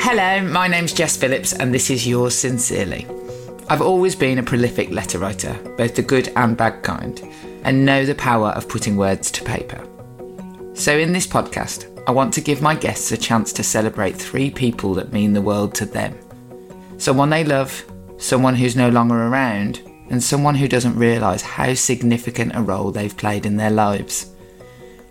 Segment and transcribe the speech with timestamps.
[0.00, 3.06] Hello, my name's Jess Phillips, and this is yours sincerely.
[3.68, 7.22] I've always been a prolific letter writer, both the good and bad kind,
[7.62, 9.86] and know the power of putting words to paper.
[10.74, 14.50] So, in this podcast, I want to give my guests a chance to celebrate three
[14.50, 16.18] people that mean the world to them
[16.96, 17.84] someone they love,
[18.16, 23.16] someone who's no longer around, and someone who doesn't realise how significant a role they've
[23.16, 24.32] played in their lives.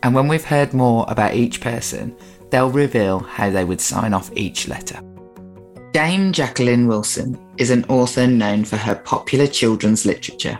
[0.03, 2.16] And when we've heard more about each person,
[2.50, 5.00] they'll reveal how they would sign off each letter.
[5.94, 10.59] Dame Jacqueline Wilson is an author known for her popular children's literature.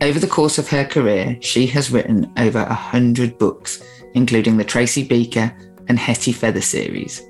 [0.00, 3.82] Over the course of her career, she has written over a hundred books,
[4.14, 5.52] including the Tracy Beaker
[5.88, 7.22] and Hetty Feather series.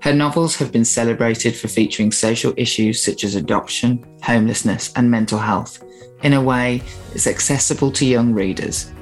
[0.00, 5.38] Her novels have been celebrated for featuring social issues such as adoption, homelessness, and mental
[5.38, 5.82] health
[6.22, 8.92] in a way that's accessible to young readers.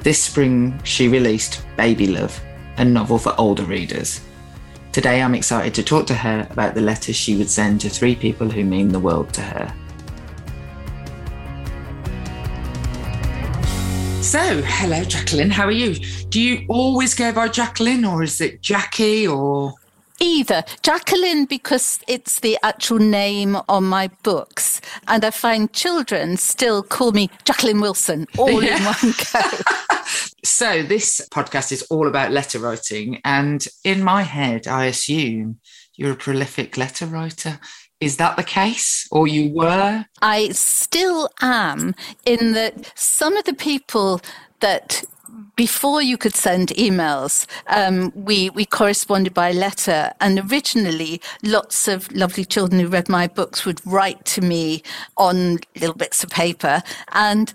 [0.00, 2.40] This spring, she released Baby Love,
[2.76, 4.20] a novel for older readers.
[4.92, 8.14] Today, I'm excited to talk to her about the letters she would send to three
[8.14, 9.74] people who mean the world to her.
[14.22, 15.50] So, hello, Jacqueline.
[15.50, 15.94] How are you?
[16.28, 19.74] Do you always go by Jacqueline, or is it Jackie, or
[20.22, 26.84] Either Jacqueline because it's the actual name on my books, and I find children still
[26.84, 28.76] call me Jacqueline Wilson all yeah.
[28.76, 29.40] in one go.
[30.44, 35.60] so this podcast is all about letter writing, and in my head, I assume
[35.96, 37.60] you're a prolific letter writer.
[38.00, 40.06] Is that the case, or you were?
[40.20, 41.94] I still am.
[42.26, 44.20] In that some of the people
[44.60, 45.04] that
[45.56, 52.10] before you could send emails, um, we we corresponded by letter, and originally, lots of
[52.12, 54.82] lovely children who read my books would write to me
[55.16, 57.52] on little bits of paper, and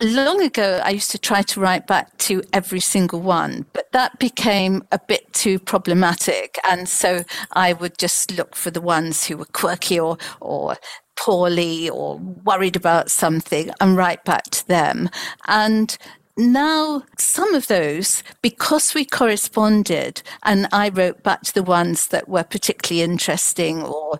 [0.00, 4.18] long ago, I used to try to write back to every single one, but that
[4.18, 6.58] became a bit too problematic.
[6.68, 10.76] And so I would just look for the ones who were quirky or, or
[11.16, 15.10] poorly or worried about something and write back to them.
[15.46, 15.96] And
[16.36, 22.28] now some of those, because we corresponded and I wrote back to the ones that
[22.28, 24.18] were particularly interesting or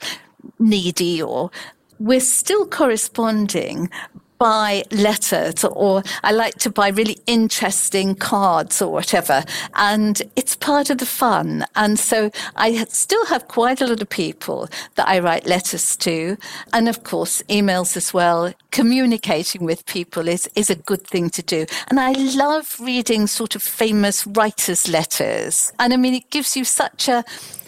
[0.58, 1.52] needy or
[2.00, 3.90] we're still corresponding,
[4.38, 9.44] buy letters or I like to buy really interesting cards or whatever.
[9.74, 11.64] And it's part of the fun.
[11.74, 16.36] And so I still have quite a lot of people that I write letters to.
[16.72, 18.54] And of course, emails as well.
[18.70, 21.66] Communicating with people is, is a good thing to do.
[21.88, 25.72] And I love reading sort of famous writers' letters.
[25.78, 27.24] And I mean, it gives you such a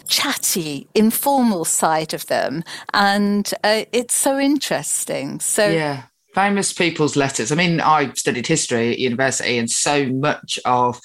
[0.07, 2.63] chatty, informal side of them.
[2.93, 5.39] And uh, it's so interesting.
[5.39, 7.51] So, yeah famous people's letters.
[7.51, 10.99] I mean, I studied history at university, and so much of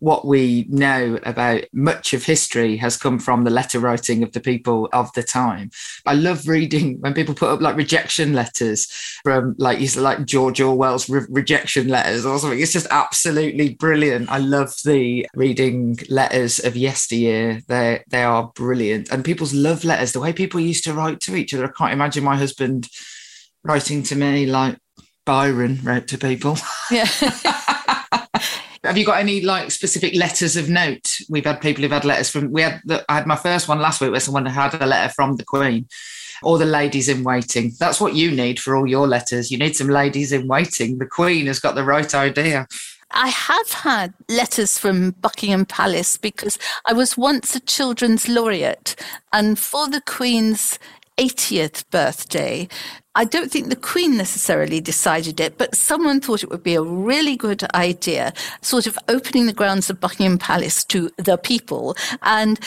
[0.00, 4.40] what we know about much of history has come from the letter writing of the
[4.40, 5.70] people of the time.
[6.06, 8.86] I love reading when people put up like rejection letters
[9.22, 12.60] from like you said, like George Orwell's re- rejection letters or something.
[12.60, 14.30] It's just absolutely brilliant.
[14.30, 17.60] I love the reading letters of yesteryear.
[17.68, 20.12] They they are brilliant, and people's love letters.
[20.12, 21.66] The way people used to write to each other.
[21.66, 22.88] I can't imagine my husband
[23.64, 24.78] writing to me like
[25.24, 26.56] Byron wrote to people.
[26.90, 27.06] Yeah.
[28.82, 31.06] Have you got any like specific letters of note?
[31.28, 32.50] We've had people who've had letters from.
[32.50, 32.80] We had.
[32.86, 35.44] The, I had my first one last week where someone had a letter from the
[35.44, 35.86] Queen,
[36.42, 37.72] or the ladies in waiting.
[37.78, 39.50] That's what you need for all your letters.
[39.50, 40.96] You need some ladies in waiting.
[40.96, 42.66] The Queen has got the right idea.
[43.10, 48.96] I have had letters from Buckingham Palace because I was once a children's laureate,
[49.32, 50.78] and for the Queen's
[51.18, 52.66] 80th birthday,
[53.16, 56.82] I don't think the Queen necessarily decided it, but someone thought it would be a
[56.82, 62.60] really good idea, sort of opening the grounds of Buckingham Palace to the people and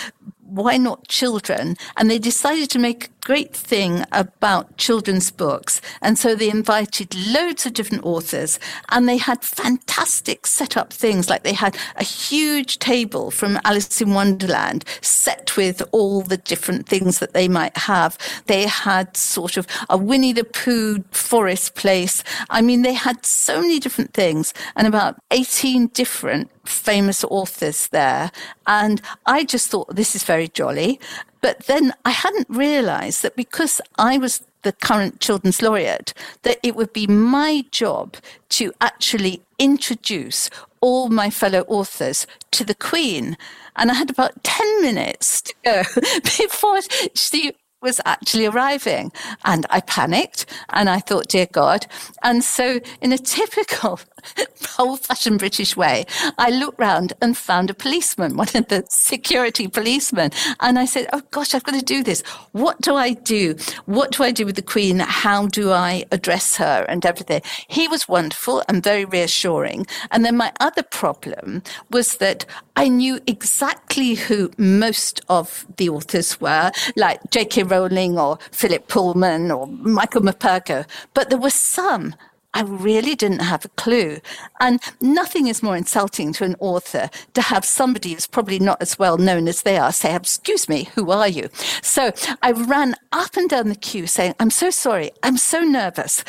[0.53, 1.75] why not children?
[1.97, 5.81] And they decided to make great thing about children's books.
[6.01, 8.59] And so they invited loads of different authors
[8.89, 11.29] and they had fantastic set up things.
[11.29, 16.87] Like they had a huge table from Alice in Wonderland set with all the different
[16.87, 18.17] things that they might have.
[18.47, 22.23] They had sort of a Winnie the Pooh forest place.
[22.49, 28.31] I mean, they had so many different things and about 18 different famous authors there.
[28.67, 30.99] And I just thought this is very jolly.
[31.43, 36.13] But then I hadn't realized that because I was the current children's laureate,
[36.43, 38.15] that it would be my job
[38.51, 40.49] to actually introduce
[40.79, 43.35] all my fellow authors to the Queen.
[43.75, 45.83] And I had about 10 minutes to go
[46.23, 46.79] before
[47.13, 47.51] she
[47.83, 49.11] was actually arriving.
[49.45, 51.85] And I panicked and I thought, dear God.
[52.23, 53.99] And so, in a typical
[54.79, 56.05] old fashioned British way,
[56.37, 60.31] I looked round and found a policeman, one of the security policemen.
[60.61, 62.21] And I said, Oh gosh, I've got to do this.
[62.53, 63.55] What do I do?
[63.85, 64.99] What do I do with the Queen?
[64.99, 67.41] How do I address her and everything?
[67.67, 69.85] He was wonderful and very reassuring.
[70.11, 72.45] And then my other problem was that
[72.75, 77.63] I knew exactly who most of the authors were, like J.K.
[77.63, 82.15] Rowling or Philip Pullman or Michael Morpurgo, but there were some
[82.55, 84.19] I really didn't have a clue.
[84.59, 88.99] And nothing is more insulting to an author to have somebody who's probably not as
[88.99, 91.49] well known as they are say, Excuse me, who are you?
[91.81, 92.11] So
[92.43, 95.11] I ran up and down the queue saying, I'm so sorry.
[95.23, 96.23] I'm so nervous.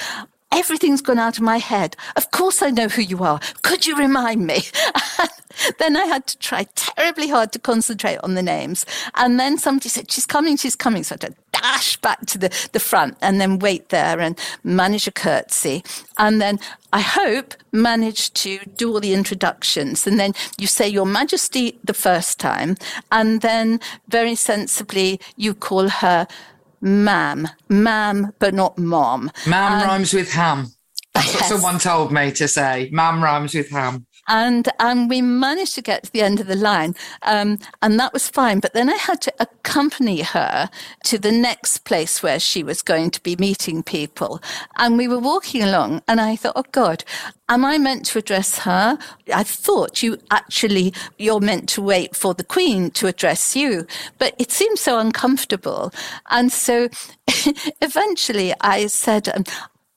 [0.51, 1.97] Everything's gone out of my head.
[2.17, 3.41] Of course I know who you are.
[3.63, 4.63] Could you remind me?
[5.79, 8.85] then I had to try terribly hard to concentrate on the names.
[9.15, 11.05] And then somebody said, She's coming, she's coming.
[11.05, 14.39] So I had to dash back to the, the front and then wait there and
[14.63, 15.85] manage a curtsy.
[16.19, 16.59] And then
[16.93, 20.07] I hope manage to do all the introductions.
[20.07, 22.77] And then you say Your Majesty the first time.
[23.11, 26.27] And then very sensibly you call her
[26.81, 29.31] ma'am, ma'am, but not mom.
[29.47, 30.69] Ma'am um, rhymes with ham.
[31.15, 31.35] That's yes.
[31.35, 32.91] what someone told me to say.
[32.93, 36.57] Ma'am rhymes with ham and and we managed to get to the end of the
[36.57, 38.61] line, um, and that was fine.
[38.61, 40.71] But then I had to accompany her
[41.05, 44.41] to the next place where she was going to be meeting people,
[44.77, 47.05] and we were walking along, and I thought, oh God,
[47.49, 48.99] am I meant to address her?
[49.33, 53.87] I thought you actually you're meant to wait for the Queen to address you,
[54.19, 55.93] but it seemed so uncomfortable,
[56.31, 56.89] and so
[57.81, 59.29] eventually I said.
[59.29, 59.45] Um,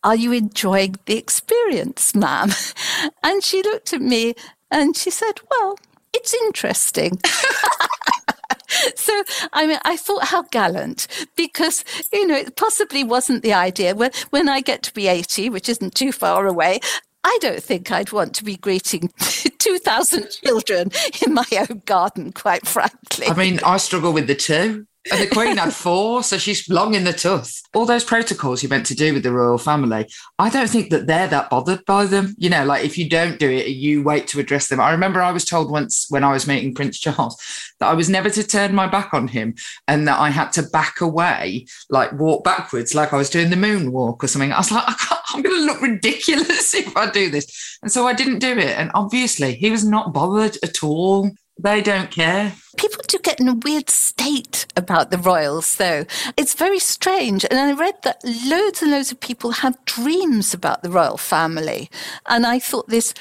[0.03, 2.51] are you enjoying the experience, ma'am?
[3.23, 4.35] And she looked at me
[4.71, 5.77] and she said, Well,
[6.13, 7.19] it's interesting.
[8.95, 9.23] so
[9.53, 13.95] I mean, I thought how gallant because you know it possibly wasn't the idea.
[13.95, 16.79] When when I get to be eighty, which isn't too far away,
[17.23, 19.11] I don't think I'd want to be greeting
[19.59, 20.91] 2,000 children
[21.25, 23.27] in my own garden, quite frankly.
[23.27, 24.87] I mean, I struggle with the two.
[25.11, 27.61] And the Queen had four, so she's long in the tooth.
[27.73, 30.07] All those protocols you're meant to do with the royal family,
[30.39, 32.35] I don't think that they're that bothered by them.
[32.37, 34.79] You know, like if you don't do it, you wait to address them.
[34.79, 37.41] I remember I was told once when I was meeting Prince Charles
[37.79, 39.55] that I was never to turn my back on him
[39.87, 43.55] and that I had to back away, like walk backwards, like I was doing the
[43.55, 44.51] moonwalk or something.
[44.51, 47.77] I was like, I am going to look ridiculous if I do this.
[47.81, 48.77] And so I didn't do it.
[48.77, 51.31] And obviously, he was not bothered at all.
[51.59, 52.53] They don't care.
[52.77, 56.05] People do get in a weird state about the royals, though.
[56.37, 57.43] It's very strange.
[57.49, 61.89] And I read that loads and loads of people have dreams about the royal family.
[62.27, 63.15] And I thought this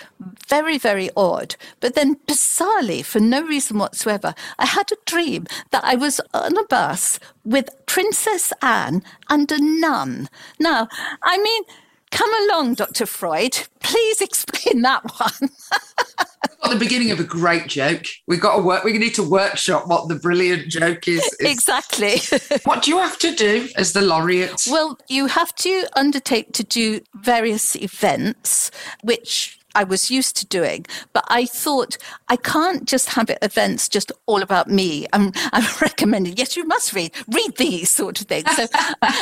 [0.49, 1.57] very, very odd.
[1.81, 6.59] But then, bizarrely, for no reason whatsoever, I had a dream that I was on
[6.59, 10.29] a bus with Princess Anne and a nun.
[10.61, 10.89] Now,
[11.23, 11.63] I mean,
[12.17, 13.05] Come along, Dr.
[13.05, 13.59] Freud.
[13.81, 15.51] Please explain that one.
[16.65, 18.07] At the beginning of a great joke.
[18.27, 18.85] We've got to work.
[18.85, 21.23] We need to workshop what the brilliant joke is.
[21.39, 21.53] is.
[21.53, 22.21] Exactly.
[22.65, 24.65] what do you have to do as the laureate?
[24.71, 28.71] Well, you have to undertake to do various events,
[29.03, 30.87] which I was used to doing.
[31.13, 35.07] But I thought I can't just have events just all about me.
[35.13, 38.51] I'm, I'm recommending, yes, you must read, read these sort of things.
[38.57, 38.67] So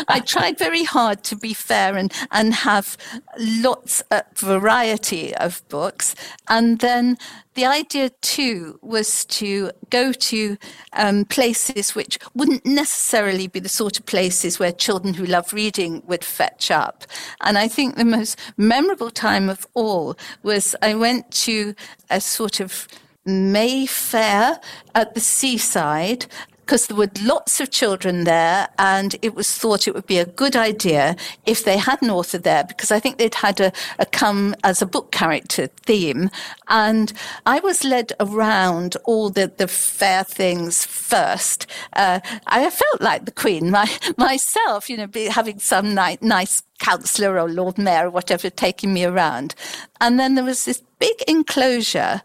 [0.08, 2.96] I tried very hard to be fair and, and have
[3.38, 6.14] lots of variety of books.
[6.48, 7.18] And then
[7.54, 10.56] the idea too was to go to
[10.92, 16.02] um, places which wouldn't necessarily be the sort of places where children who love reading
[16.06, 17.04] would fetch up.
[17.40, 21.74] And I think the most memorable time of all was I went to
[22.10, 22.88] a sort of
[23.26, 24.60] Mayfair
[24.94, 26.26] at the seaside
[26.64, 30.24] because there were lots of children there, and it was thought it would be a
[30.24, 34.06] good idea if they had an author there, because I think they'd had a, a
[34.06, 36.30] come as a book character theme.
[36.68, 37.12] And
[37.44, 41.66] I was led around all the, the fair things first.
[41.92, 46.62] Uh, I felt like the Queen my, myself, you know, be, having some ni- nice
[46.78, 49.54] councillor or Lord Mayor or whatever taking me around.
[50.00, 52.22] And then there was this big enclosure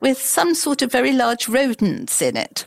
[0.00, 2.66] with some sort of very large rodents in it.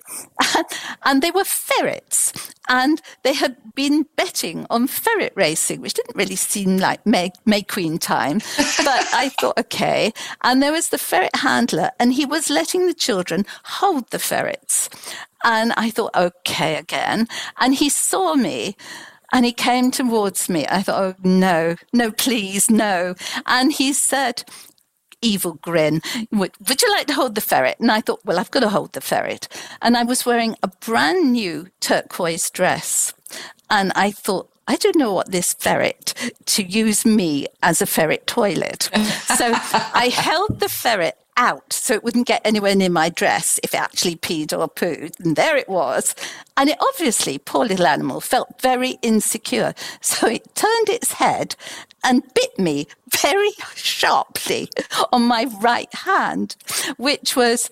[1.06, 2.34] and they were ferrets.
[2.68, 7.64] And they had been betting on ferret racing, which didn't really seem like May, May
[7.64, 8.38] Queen time.
[8.58, 10.14] but I thought, okay.
[10.44, 14.90] And there was the ferret handler, and he was letting the children hold the ferrets.
[15.44, 17.28] And I thought, okay, again.
[17.60, 18.76] And he saw me.
[19.32, 20.66] And he came towards me.
[20.70, 23.14] I thought, oh, no, no, please, no.
[23.46, 24.44] And he said,
[25.22, 26.02] evil grin.
[26.32, 27.80] Would, would you like to hold the ferret?
[27.80, 29.48] And I thought, well, I've got to hold the ferret.
[29.82, 33.14] And I was wearing a brand new turquoise dress.
[33.70, 36.14] And I thought, I don't know what this ferret
[36.46, 38.84] to use me as a ferret toilet.
[39.36, 39.52] so
[39.94, 43.80] I held the ferret out so it wouldn't get anywhere near my dress if it
[43.80, 45.18] actually peed or pooed.
[45.20, 46.14] And there it was.
[46.58, 49.74] And it obviously, poor little animal, felt very insecure.
[50.02, 51.56] So it turned its head
[52.04, 52.88] and bit me
[53.22, 54.70] very sharply
[55.14, 56.58] on my right hand,
[56.98, 57.70] which was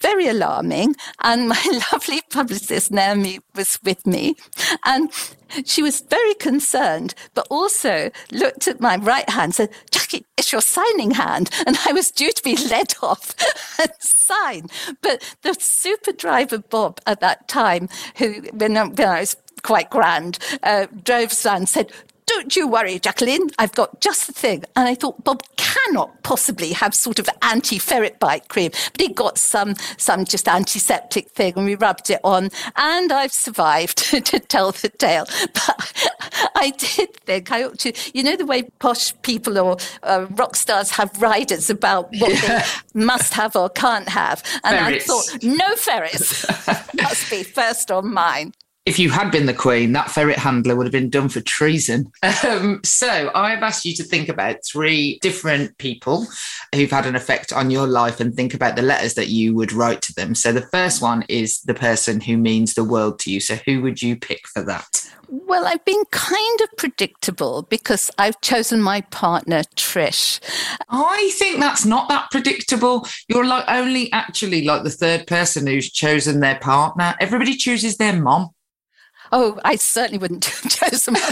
[0.00, 0.96] very alarming.
[1.22, 4.36] And my lovely publicist, Naomi, was with me.
[4.84, 5.10] And
[5.64, 10.52] she was very concerned, but also looked at my right hand and said, Jackie, it's
[10.52, 11.50] your signing hand.
[11.66, 13.34] And I was due to be led off
[13.78, 14.68] and sign.
[15.02, 20.38] But the super driver, Bob, at that time, who, when, when I was quite grand,
[20.62, 21.92] uh, drove and said,
[22.28, 24.64] don't you worry, Jacqueline, I've got just the thing.
[24.76, 29.38] And I thought Bob cannot possibly have sort of anti-ferret bite cream, but he got
[29.38, 34.72] some, some just antiseptic thing and we rubbed it on and I've survived to tell
[34.72, 35.24] the tale.
[35.54, 36.10] But
[36.54, 40.54] I did think I ought to, you know, the way posh people or uh, rock
[40.54, 42.62] stars have riders about what yeah.
[42.94, 44.42] they must have or can't have.
[44.64, 45.10] And ferrets.
[45.10, 46.46] I thought, no ferrets
[46.94, 48.52] must be first on mine
[48.88, 52.10] if you had been the queen, that ferret handler would have been done for treason.
[52.48, 56.26] Um, so I've asked you to think about three different people
[56.74, 59.72] who've had an effect on your life and think about the letters that you would
[59.72, 60.34] write to them.
[60.34, 63.40] So the first one is the person who means the world to you.
[63.40, 65.10] So who would you pick for that?
[65.28, 70.40] Well, I've been kind of predictable because I've chosen my partner, Trish.
[70.88, 73.06] I think that's not that predictable.
[73.28, 77.14] You're like only actually like the third person who's chosen their partner.
[77.20, 78.50] Everybody chooses their mom.
[79.32, 81.16] Oh, I certainly wouldn't have chosen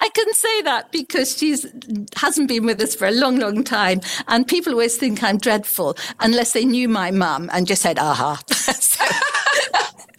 [0.00, 1.66] I can say that because she's
[2.16, 5.96] hasn't been with us for a long, long time, and people always think I'm dreadful
[6.20, 9.04] unless they knew my mum and just said, "Aha." so,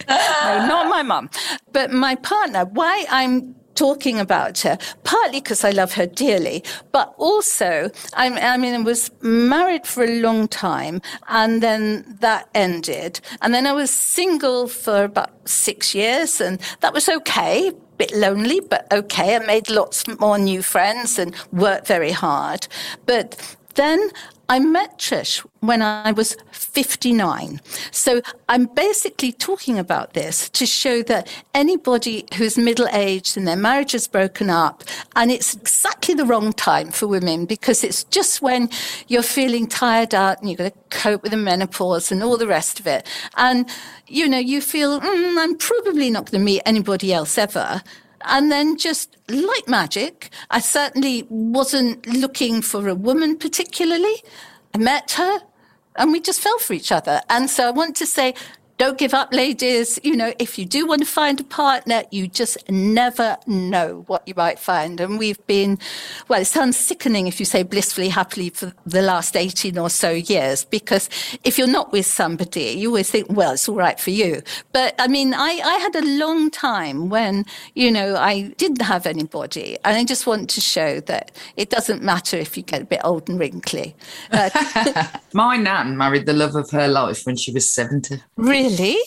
[0.08, 1.28] no, not my mum,
[1.72, 2.64] but my partner.
[2.64, 8.58] Why I'm talking about her, partly because I love her dearly, but also, I, I
[8.58, 13.20] mean, I was married for a long time and then that ended.
[13.40, 18.14] And then I was single for about six years and that was okay a bit
[18.14, 19.36] lonely, but okay.
[19.36, 22.68] I made lots more new friends and worked very hard.
[23.06, 24.10] But then
[24.50, 27.60] I met Trish when I was 59.
[27.92, 33.54] So I'm basically talking about this to show that anybody who's middle aged and their
[33.54, 34.82] marriage is broken up,
[35.14, 38.68] and it's exactly the wrong time for women because it's just when
[39.06, 42.48] you're feeling tired out and you've got to cope with the menopause and all the
[42.48, 43.06] rest of it.
[43.36, 43.70] And,
[44.08, 47.82] you know, you feel, mm, I'm probably not going to meet anybody else ever.
[48.22, 54.22] And then just like magic, I certainly wasn't looking for a woman particularly.
[54.74, 55.40] I met her
[55.96, 57.20] and we just fell for each other.
[57.28, 58.34] And so I want to say
[58.80, 59.98] don't give up, ladies.
[60.02, 64.26] You know, if you do want to find a partner, you just never know what
[64.26, 64.98] you might find.
[65.02, 65.78] And we've been,
[66.28, 70.12] well, it sounds sickening if you say blissfully happily for the last 18 or so
[70.12, 71.10] years, because
[71.44, 74.40] if you're not with somebody, you always think, well, it's all right for you.
[74.72, 77.44] But I mean, I, I had a long time when,
[77.74, 79.76] you know, I didn't have anybody.
[79.84, 83.02] And I just want to show that it doesn't matter if you get a bit
[83.04, 83.94] old and wrinkly.
[84.30, 84.48] Uh,
[85.34, 88.22] My nan married the love of her life when she was 70.
[88.36, 88.69] Really?
[88.70, 88.98] Really?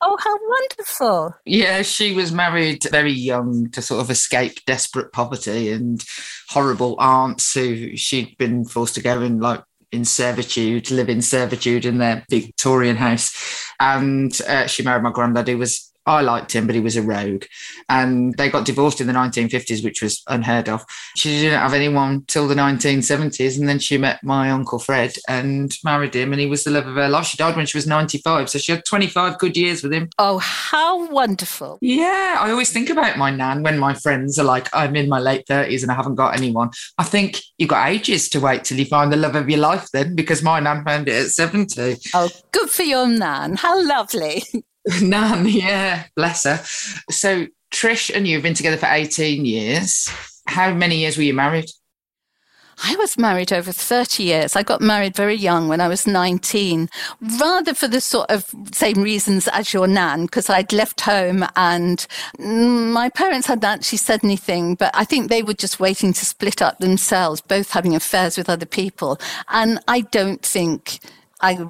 [0.00, 1.34] Oh, how wonderful.
[1.44, 6.02] Yeah, she was married very young to sort of escape desperate poverty and
[6.48, 9.62] horrible aunts who she'd been forced to go in like
[9.92, 13.34] in servitude, live in servitude in their Victorian house.
[13.78, 17.02] And uh, she married my granddad, who was I liked him, but he was a
[17.02, 17.44] rogue.
[17.88, 20.84] And they got divorced in the 1950s, which was unheard of.
[21.16, 23.58] She didn't have anyone till the 1970s.
[23.58, 26.86] And then she met my Uncle Fred and married him, and he was the love
[26.86, 27.26] of her life.
[27.26, 28.50] She died when she was 95.
[28.50, 30.08] So she had 25 good years with him.
[30.18, 31.78] Oh, how wonderful.
[31.80, 32.38] Yeah.
[32.40, 35.46] I always think about my nan when my friends are like, I'm in my late
[35.46, 36.70] 30s and I haven't got anyone.
[36.98, 39.88] I think you've got ages to wait till you find the love of your life
[39.92, 41.96] then, because my nan found it at 70.
[42.14, 43.56] Oh, good for your nan.
[43.56, 44.42] How lovely.
[45.02, 46.60] Nan, yeah, bless her.
[47.10, 50.08] So Trish and you have been together for 18 years.
[50.46, 51.70] How many years were you married?
[52.82, 54.56] I was married over 30 years.
[54.56, 56.88] I got married very young when I was 19,
[57.38, 62.06] rather for the sort of same reasons as your nan, because I'd left home and
[62.38, 66.62] my parents hadn't actually said anything, but I think they were just waiting to split
[66.62, 69.20] up themselves, both having affairs with other people.
[69.50, 71.00] And I don't think
[71.42, 71.66] I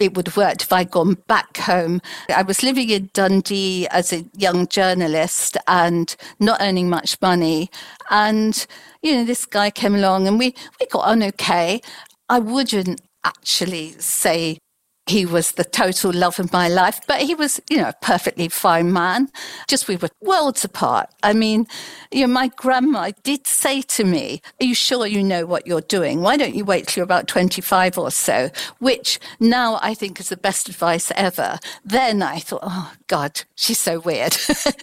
[0.00, 2.00] it would have worked if I'd gone back home.
[2.34, 7.70] I was living in Dundee as a young journalist and not earning much money.
[8.10, 8.66] And,
[9.02, 11.80] you know, this guy came along and we, we got on okay.
[12.28, 14.58] I wouldn't actually say
[15.06, 18.48] he was the total love of my life, but he was, you know, a perfectly
[18.48, 19.28] fine man.
[19.68, 21.10] Just we were worlds apart.
[21.22, 21.66] I mean,
[22.10, 25.82] you know, my grandma did say to me, Are you sure you know what you're
[25.82, 26.22] doing?
[26.22, 28.50] Why don't you wait till you're about 25 or so?
[28.78, 31.58] Which now I think is the best advice ever.
[31.84, 34.36] Then I thought, Oh God, she's so weird.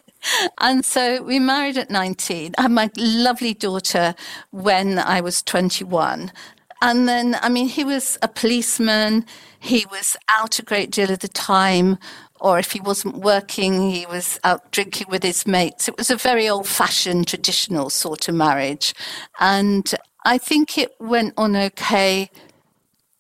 [0.60, 2.54] and so we married at 19.
[2.58, 4.14] I had my lovely daughter
[4.52, 6.32] when I was 21.
[6.82, 9.26] And then, I mean, he was a policeman.
[9.60, 12.00] He was out a great deal of the time,
[12.40, 15.88] or if he wasn't working, he was out drinking with his mates.
[15.88, 18.96] It was a very old fashioned, traditional sort of marriage.
[19.40, 19.94] And
[20.26, 22.32] I think it went on okay,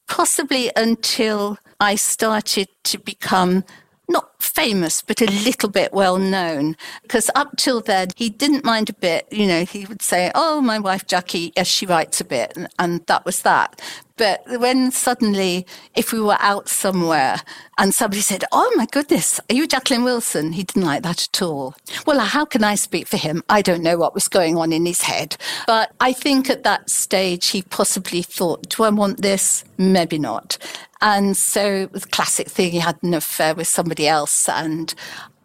[0.08, 3.64] possibly until I started to become
[4.08, 6.76] not famous, but a little bit well known.
[7.04, 9.28] Because up till then, he didn't mind a bit.
[9.32, 12.54] You know, he would say, Oh, my wife Jackie, yes, she writes a bit.
[12.56, 13.82] And, and that was that.
[14.18, 15.66] But when suddenly,
[15.96, 17.38] if we were out somewhere
[17.80, 20.52] and somebody said, Oh my goodness, are you Jacqueline Wilson?
[20.52, 21.76] He didn't like that at all.
[22.06, 23.44] Well, how can I speak for him?
[23.50, 25.38] I don't know what was going on in his head.
[25.66, 29.64] But I think at that stage, he possibly thought, Do I want this?
[29.78, 30.58] Maybe not.
[31.02, 32.72] And so it was a classic thing.
[32.72, 34.48] He had an affair with somebody else.
[34.48, 34.94] And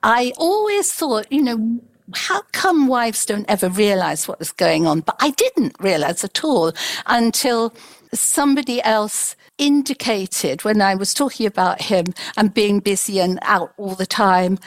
[0.02, 1.80] I always thought, you know,
[2.14, 5.00] how come wives don't ever realize what was going on?
[5.00, 6.72] But I didn't realize at all
[7.06, 7.74] until
[8.12, 13.94] somebody else indicated when I was talking about him and being busy and out all
[13.94, 14.58] the time.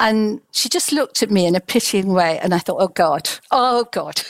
[0.00, 2.38] And she just looked at me in a pitying way.
[2.38, 4.22] And I thought, oh God, oh God.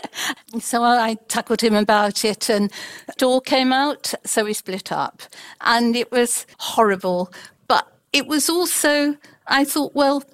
[0.60, 2.72] so I tackled him about it and
[3.18, 4.14] door came out.
[4.24, 5.22] So we split up.
[5.60, 7.32] And it was horrible.
[7.68, 10.24] But it was also, I thought, well,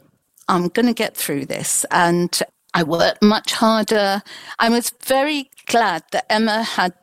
[0.48, 1.84] I'm going to get through this.
[1.90, 2.40] And
[2.74, 4.22] I worked much harder.
[4.58, 6.94] I was very glad that Emma had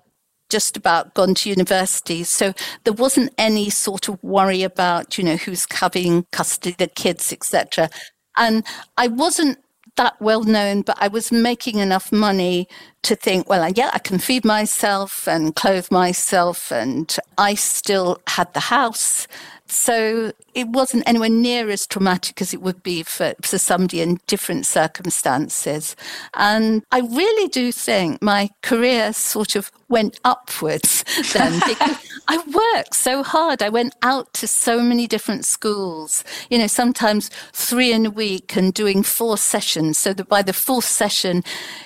[0.50, 2.24] just about gone to university.
[2.24, 2.54] So
[2.84, 7.34] there wasn't any sort of worry about, you know, who's having custody of the kids,
[7.34, 7.90] etc.
[8.38, 8.66] And
[8.98, 9.58] I wasn't
[9.98, 12.68] that well known, but I was making enough money
[13.04, 16.72] to think, well, yeah, I can feed myself and clothe myself.
[16.72, 19.28] And I still had the house.
[19.68, 24.20] So it wasn't anywhere near as traumatic as it would be for, for somebody in
[24.26, 25.96] different circumstances.
[26.34, 32.38] And I really do think my career sort of went upwards then because I
[32.76, 33.62] worked so hard.
[33.62, 38.56] I went out to so many different schools, you know, sometimes three in a week
[38.56, 41.44] and doing four sessions so that by the fourth session,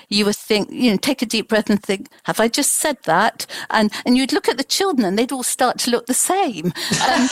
[0.07, 2.97] you would think, you know, take a deep breath and think, have I just said
[3.03, 3.45] that?
[3.69, 6.71] And, and you'd look at the children and they'd all start to look the same.
[7.07, 7.29] Um,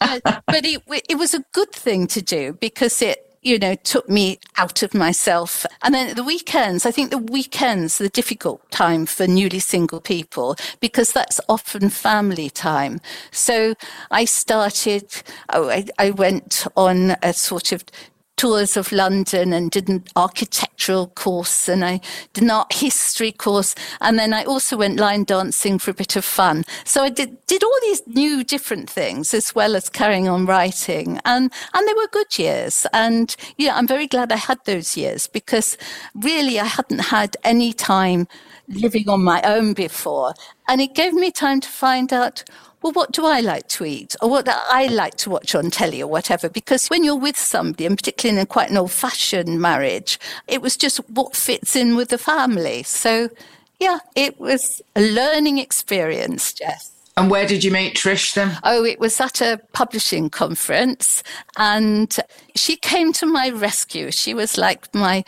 [0.22, 4.38] but, but it, was a good thing to do because it, you know, took me
[4.56, 5.66] out of myself.
[5.82, 10.00] And then the weekends, I think the weekends are the difficult time for newly single
[10.00, 13.00] people because that's often family time.
[13.30, 13.74] So
[14.10, 15.14] I started,
[15.52, 17.84] oh, I, I went on a sort of
[18.36, 22.00] tours of London and did an architectural course and I
[22.32, 23.74] did an art history course.
[24.00, 26.64] And then I also went line dancing for a bit of fun.
[26.84, 31.20] So I did, did all these new different things as well as carrying on writing.
[31.24, 32.86] And, and they were good years.
[32.92, 35.76] And yeah, I'm very glad I had those years because
[36.14, 38.26] really I hadn't had any time
[38.68, 40.34] living on my own before.
[40.68, 42.44] And it gave me time to find out
[42.84, 45.70] well, what do I like to eat or what do I like to watch on
[45.70, 46.50] telly or whatever?
[46.50, 50.60] Because when you're with somebody, and particularly in a quite an old fashioned marriage, it
[50.60, 52.82] was just what fits in with the family.
[52.82, 53.30] So,
[53.80, 56.92] yeah, it was a learning experience, Jess.
[57.16, 58.58] And where did you meet Trish then?
[58.64, 61.22] Oh, it was at a publishing conference,
[61.56, 62.14] and
[62.54, 64.10] she came to my rescue.
[64.10, 65.24] She was like my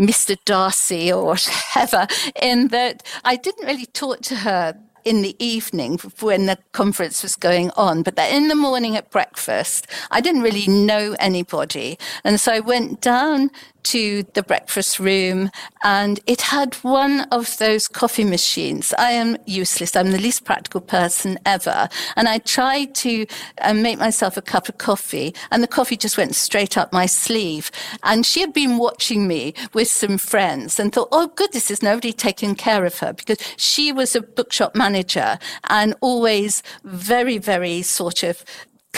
[0.00, 0.36] Mr.
[0.44, 1.36] Darcy or
[1.76, 2.08] whatever,
[2.42, 4.76] in that I didn't really talk to her
[5.08, 9.86] in the evening when the conference was going on, but in the morning at breakfast,
[10.10, 11.98] I didn't really know anybody.
[12.24, 13.50] And so I went down
[13.88, 15.50] to the breakfast room
[15.82, 18.92] and it had one of those coffee machines.
[18.98, 19.96] I am useless.
[19.96, 21.88] I'm the least practical person ever.
[22.14, 23.26] And I tried to
[23.62, 27.06] uh, make myself a cup of coffee and the coffee just went straight up my
[27.06, 27.70] sleeve.
[28.02, 32.12] And she had been watching me with some friends and thought, oh goodness, is nobody
[32.12, 33.14] taking care of her?
[33.14, 35.38] Because she was a bookshop manager
[35.70, 38.44] and always very, very sort of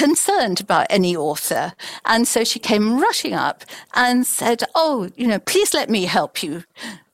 [0.00, 1.74] concerned about any author.
[2.06, 6.42] And so she came rushing up and said, Oh, you know, please let me help
[6.42, 6.64] you.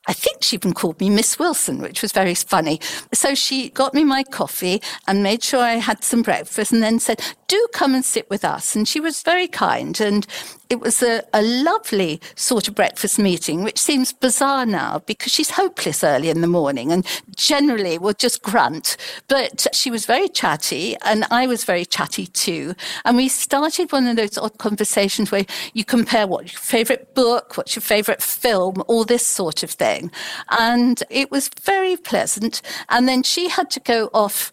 [0.09, 2.81] I think she even called me Miss Wilson, which was very funny.
[3.12, 7.01] So she got me my coffee and made sure I had some breakfast and then
[7.01, 8.74] said, do come and sit with us.
[8.74, 10.00] And she was very kind.
[10.00, 10.26] And
[10.68, 15.50] it was a, a lovely sort of breakfast meeting, which seems bizarre now because she's
[15.50, 17.06] hopeless early in the morning and
[17.37, 18.96] generally will just grunt.
[19.28, 22.74] But she was very chatty and I was very chatty too.
[23.04, 27.56] And we started one of those odd conversations where you compare what your favorite book,
[27.56, 30.11] what's your favorite film, all this sort of thing.
[30.50, 32.61] And it was very pleasant.
[32.88, 34.50] And then she had to go off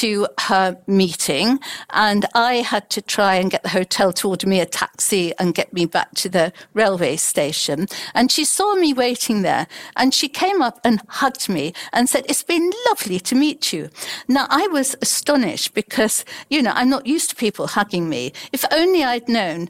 [0.00, 4.60] to her meeting and I had to try and get the hotel to order me
[4.60, 7.86] a taxi and get me back to the railway station.
[8.12, 12.26] And she saw me waiting there and she came up and hugged me and said,
[12.28, 13.90] it's been lovely to meet you.
[14.26, 18.32] Now I was astonished because, you know, I'm not used to people hugging me.
[18.52, 19.68] If only I'd known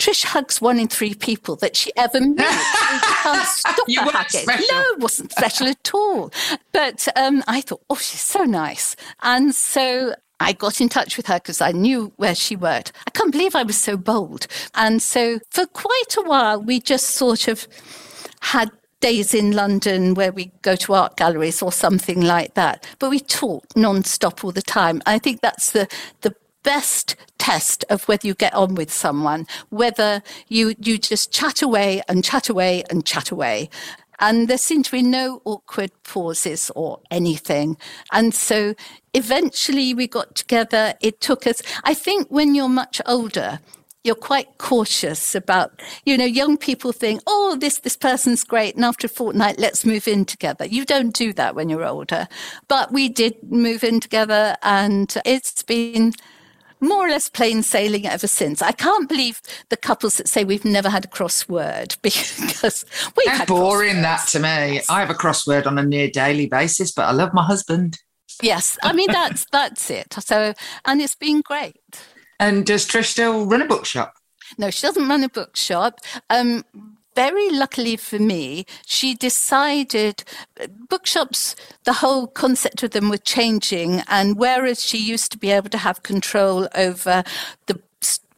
[0.00, 2.40] Trish hugs one in three people that she ever meets.
[2.40, 4.40] you can't stop you her hugging.
[4.40, 4.74] Special.
[4.74, 6.32] No, it wasn't special at all.
[6.72, 8.96] But um, I thought, oh, she's so nice.
[9.22, 12.92] And so I got in touch with her because I knew where she worked.
[13.06, 14.46] I can't believe I was so bold.
[14.74, 17.68] And so for quite a while, we just sort of
[18.40, 22.86] had days in London where we go to art galleries or something like that.
[22.98, 25.02] But we talk non-stop all the time.
[25.04, 25.88] I think that's the,
[26.22, 31.62] the best test of whether you get on with someone, whether you, you just chat
[31.62, 33.70] away and chat away and chat away.
[34.20, 37.78] And there seemed to be no awkward pauses or anything.
[38.12, 38.74] And so
[39.14, 40.94] eventually we got together.
[41.00, 43.60] It took us, I think when you're much older,
[44.04, 48.74] you're quite cautious about, you know, young people think, oh, this, this person's great.
[48.74, 50.66] And after a fortnight, let's move in together.
[50.66, 52.28] You don't do that when you're older.
[52.68, 56.12] But we did move in together and it's been
[56.80, 58.62] more or less plain sailing ever since.
[58.62, 62.84] I can't believe the couples that say we've never had a crossword because
[63.16, 64.02] we've How had boring crosswords.
[64.02, 64.80] that to me.
[64.88, 67.98] I have a crossword on a near daily basis, but I love my husband.
[68.42, 70.14] Yes, I mean that's that's it.
[70.20, 70.54] So
[70.86, 71.76] and it's been great.
[72.38, 74.14] And does Trish still run a bookshop?
[74.58, 76.00] No, she doesn't run a bookshop.
[76.30, 76.64] Um,
[77.20, 80.24] very luckily for me, she decided
[80.58, 81.54] uh, bookshops,
[81.84, 84.00] the whole concept of them were changing.
[84.08, 87.22] And whereas she used to be able to have control over
[87.66, 87.78] the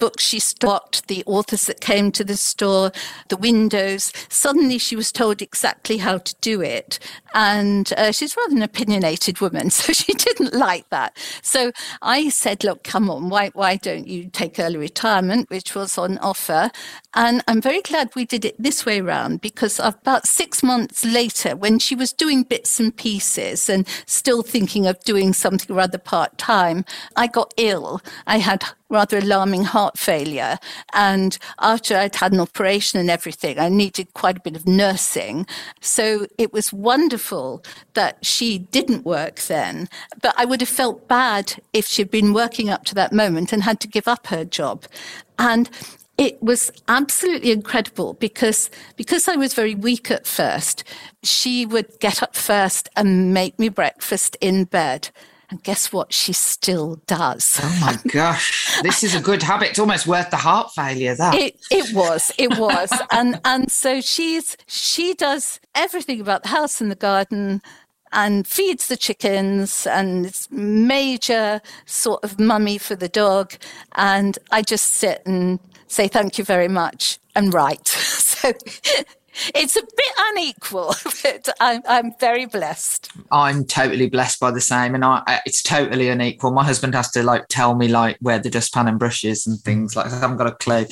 [0.02, 2.90] books she stocked, the authors that came to the store,
[3.28, 4.12] the windows.
[4.28, 6.98] Suddenly she was told exactly how to do it.
[7.34, 11.16] And uh, she's rather an opinionated woman, so she didn't like that.
[11.40, 11.70] So
[12.02, 16.18] I said, look, come on, why, why don't you take early retirement, which was on
[16.18, 16.72] offer?
[17.14, 21.54] And I'm very glad we did it this way round because about six months later,
[21.54, 26.38] when she was doing bits and pieces and still thinking of doing something rather part
[26.38, 26.84] time,
[27.14, 28.00] I got ill.
[28.26, 30.58] I had rather alarming heart failure.
[30.92, 35.46] And after I'd had an operation and everything, I needed quite a bit of nursing.
[35.80, 39.88] So it was wonderful that she didn't work then.
[40.20, 43.62] But I would have felt bad if she'd been working up to that moment and
[43.62, 44.84] had to give up her job.
[45.38, 45.68] And
[46.18, 50.84] it was absolutely incredible because because I was very weak at first,
[51.22, 55.08] she would get up first and make me breakfast in bed.
[55.52, 56.14] And guess what?
[56.14, 57.60] She still does.
[57.62, 59.68] Oh my gosh, this is a good habit.
[59.68, 61.14] It's almost worth the heart failure.
[61.14, 66.48] That it it was it was, and and so she's she does everything about the
[66.48, 67.60] house and the garden,
[68.12, 73.52] and feeds the chickens, and it's major sort of mummy for the dog,
[73.94, 77.88] and I just sit and say thank you very much and write.
[77.88, 78.54] so
[79.54, 83.10] it's a bit unequal, but I'm, I'm very blessed.
[83.30, 86.52] I'm totally blessed by the same, and I, it's totally unequal.
[86.52, 89.96] My husband has to like tell me like where the dustpan and brushes and things
[89.96, 90.06] like.
[90.06, 90.86] I haven't got a clue.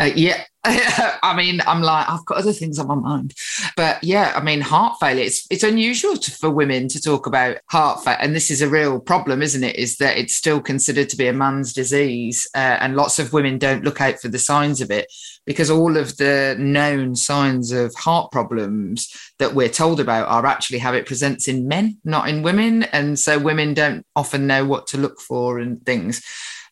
[0.00, 3.34] Uh, yeah, I mean, I'm like, I've got other things on my mind.
[3.76, 7.58] But yeah, I mean, heart failure, it's, it's unusual to, for women to talk about
[7.70, 8.20] heart failure.
[8.20, 9.76] And this is a real problem, isn't it?
[9.76, 12.48] Is that it's still considered to be a man's disease.
[12.54, 15.12] Uh, and lots of women don't look out for the signs of it
[15.46, 20.78] because all of the known signs of heart problems that we're told about are actually
[20.78, 22.84] how it presents in men, not in women.
[22.84, 26.22] And so women don't often know what to look for and things.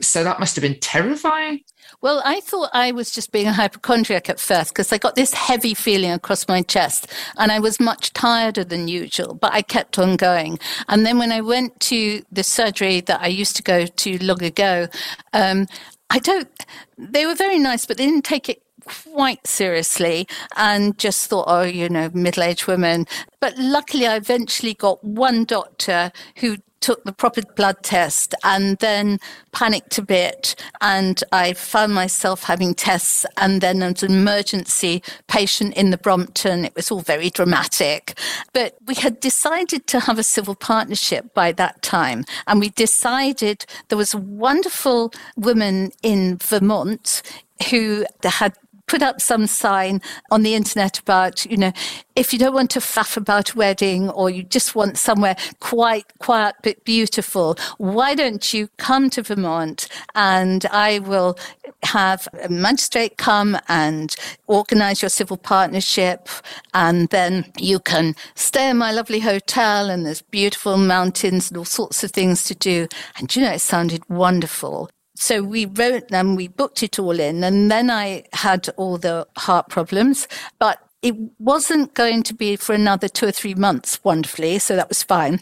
[0.00, 1.60] So that must have been terrifying.
[2.00, 5.34] Well, I thought I was just being a hypochondriac at first because I got this
[5.34, 7.06] heavy feeling across my chest
[7.36, 10.58] and I was much tireder than usual, but I kept on going.
[10.88, 14.42] And then when I went to the surgery that I used to go to long
[14.42, 14.88] ago,
[15.32, 15.66] um,
[16.12, 16.50] I don't,
[16.98, 21.62] they were very nice, but they didn't take it quite seriously and just thought, oh,
[21.62, 23.06] you know, middle aged women.
[23.40, 29.18] But luckily, I eventually got one doctor who took the proper blood test and then
[29.52, 30.54] panicked a bit.
[30.80, 36.64] And I found myself having tests and then an emergency patient in the Brompton.
[36.64, 38.18] It was all very dramatic.
[38.52, 42.24] But we had decided to have a civil partnership by that time.
[42.46, 47.22] And we decided there was a wonderful woman in Vermont
[47.70, 48.54] who had
[48.92, 51.72] put up some sign on the internet about, you know,
[52.14, 56.04] if you don't want to faff about a wedding or you just want somewhere quite
[56.18, 61.38] quiet but beautiful, why don't you come to Vermont and I will
[61.84, 64.14] have a magistrate come and
[64.46, 66.28] organize your civil partnership
[66.74, 71.64] and then you can stay in my lovely hotel and there's beautiful mountains and all
[71.64, 72.88] sorts of things to do.
[73.16, 74.90] And you know, it sounded wonderful.
[75.22, 79.24] So we wrote them, we booked it all in, and then I had all the
[79.36, 80.26] heart problems,
[80.58, 84.88] but it wasn't going to be for another two or three months, wonderfully, so that
[84.88, 85.40] was fine.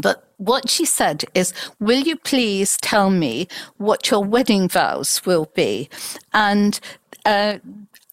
[0.00, 5.50] But what she said is, Will you please tell me what your wedding vows will
[5.52, 5.88] be?
[6.32, 6.78] And
[7.26, 7.58] uh,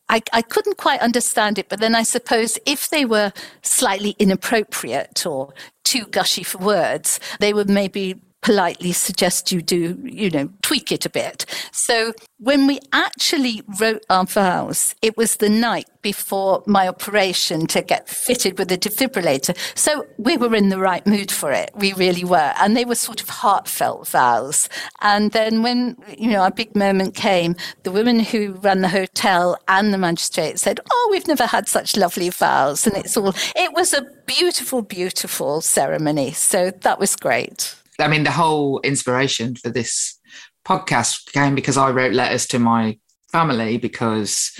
[0.10, 5.24] I, I, couldn't quite understand it, but then I suppose if they were slightly inappropriate
[5.28, 10.92] or too gushy for words, they would maybe politely suggest you do, you know, tweak
[10.92, 11.46] it a bit.
[11.72, 17.82] So when we actually wrote our vows, it was the night before my operation to
[17.82, 19.58] get fitted with a defibrillator.
[19.78, 21.72] So we were in the right mood for it.
[21.76, 22.54] We really were.
[22.58, 24.70] And they were sort of heartfelt vows.
[25.02, 29.58] And then when, you know, our big moment came, the women who ran the hotel
[29.68, 32.88] and the magistrate said, Oh, we've never had such lovely vows.
[32.88, 36.32] And it's all, it was a beautiful, beautiful ceremony.
[36.32, 37.76] So that was great.
[38.00, 40.20] I mean, the whole inspiration for this
[40.66, 42.98] podcast came because I wrote letters to my
[43.32, 44.52] family because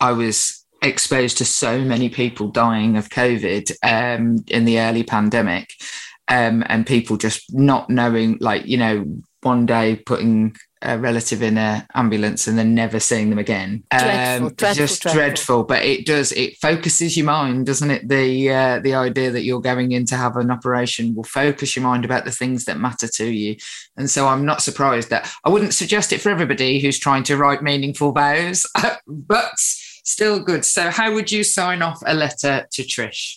[0.00, 5.72] I was exposed to so many people dying of COVID um, in the early pandemic.
[6.28, 9.04] Um, and people just not knowing, like, you know,
[9.42, 13.84] one day putting a relative in an ambulance and then never seeing them again.
[13.90, 15.20] Dreadful, um, dreadful, just dreadful.
[15.20, 15.64] dreadful.
[15.64, 18.08] But it does it focuses your mind, doesn't it?
[18.08, 21.84] The uh, the idea that you're going in to have an operation will focus your
[21.84, 23.56] mind about the things that matter to you.
[23.96, 27.36] And so I'm not surprised that I wouldn't suggest it for everybody who's trying to
[27.36, 28.66] write meaningful vows,
[29.06, 30.64] but still good.
[30.64, 33.36] So how would you sign off a letter to Trish?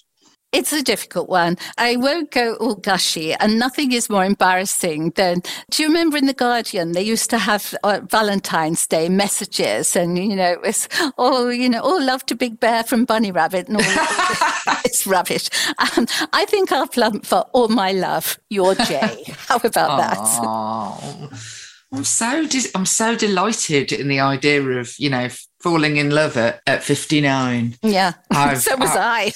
[0.53, 1.57] It's a difficult one.
[1.79, 5.41] I won't go all gushy, and nothing is more embarrassing than.
[5.71, 10.17] Do you remember in the Guardian they used to have uh, Valentine's Day messages, and
[10.17, 10.87] you know it was
[11.17, 13.83] oh you know all love to Big Bear from Bunny Rabbit and all.
[14.85, 15.49] it's rubbish.
[15.79, 19.23] Um, I think I'll plump for all my love, your Jay.
[19.47, 21.62] How about that?
[21.93, 25.29] I'm so I'm so delighted in the idea of you know
[25.59, 27.75] falling in love at, at 59.
[27.83, 28.13] Yeah,
[28.55, 29.31] so was I.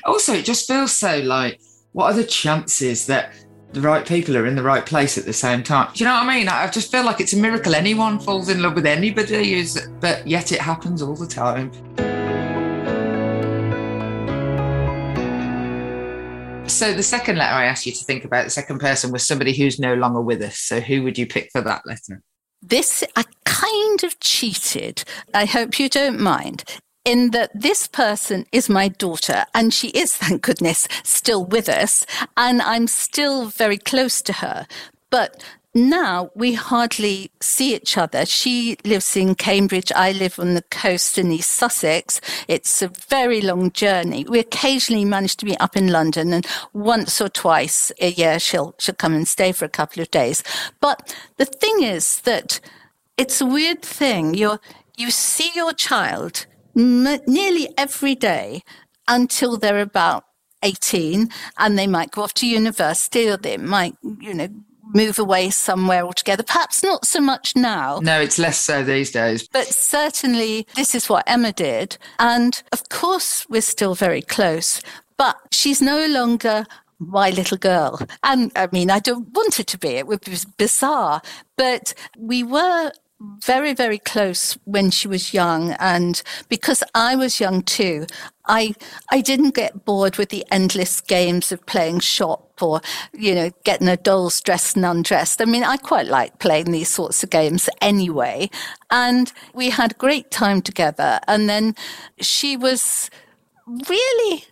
[0.04, 1.60] also, it just feels so like,
[1.92, 3.32] what are the chances that
[3.72, 5.90] the right people are in the right place at the same time?
[5.92, 6.48] Do you know what I mean?
[6.48, 10.26] I just feel like it's a miracle anyone falls in love with anybody, is, but
[10.26, 11.70] yet it happens all the time.
[16.68, 19.54] So the second letter I asked you to think about, the second person was somebody
[19.56, 20.58] who's no longer with us.
[20.58, 22.22] So who would you pick for that letter?
[22.60, 25.02] This I kind of cheated.
[25.32, 26.64] I hope you don't mind
[27.04, 32.04] in that this person is my daughter and she is, thank goodness, still with us
[32.36, 34.66] and I'm still very close to her.
[35.10, 35.42] But
[35.78, 38.26] now we hardly see each other.
[38.26, 39.92] She lives in Cambridge.
[39.94, 42.20] I live on the coast in East Sussex.
[42.48, 44.24] It's a very long journey.
[44.28, 48.74] We occasionally manage to be up in London and once or twice a year she'll,
[48.78, 50.42] she'll come and stay for a couple of days.
[50.80, 52.60] But the thing is that
[53.16, 54.34] it's a weird thing.
[54.34, 54.60] You're,
[54.96, 58.62] you see your child m- nearly every day
[59.06, 60.24] until they're about
[60.62, 64.48] 18 and they might go off to university or they might, you know,
[64.94, 66.42] move away somewhere altogether.
[66.42, 68.00] Perhaps not so much now.
[68.02, 69.48] No, it's less so these days.
[69.48, 71.98] But certainly, this is what Emma did.
[72.18, 74.80] And of course, we're still very close,
[75.16, 76.64] but she's no longer
[76.98, 78.00] my little girl.
[78.22, 81.22] And I mean, I don't want it to be, it would be bizarre,
[81.56, 85.72] but we were very, very close when she was young.
[85.72, 88.06] And because I was young too,
[88.46, 88.74] I,
[89.10, 92.80] I didn't get bored with the endless games of playing shop or,
[93.12, 95.42] you know, getting a doll's dressed and undressed.
[95.42, 98.50] I mean, I quite like playing these sorts of games anyway.
[98.90, 101.20] And we had great time together.
[101.26, 101.74] And then
[102.20, 103.10] she was
[103.88, 104.44] really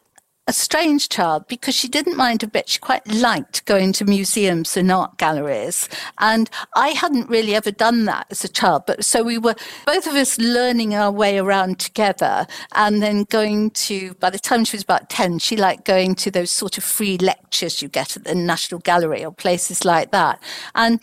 [0.49, 2.69] a strange child because she didn't mind a bit.
[2.69, 5.89] She quite liked going to museums and art galleries.
[6.19, 8.85] And I hadn't really ever done that as a child.
[8.87, 9.57] But so we were
[9.87, 14.65] both of us learning our way around together and then going to, by the time
[14.65, 18.17] she was about 10, she liked going to those sort of free lectures you get
[18.17, 20.41] at the National Gallery or places like that.
[20.77, 21.01] And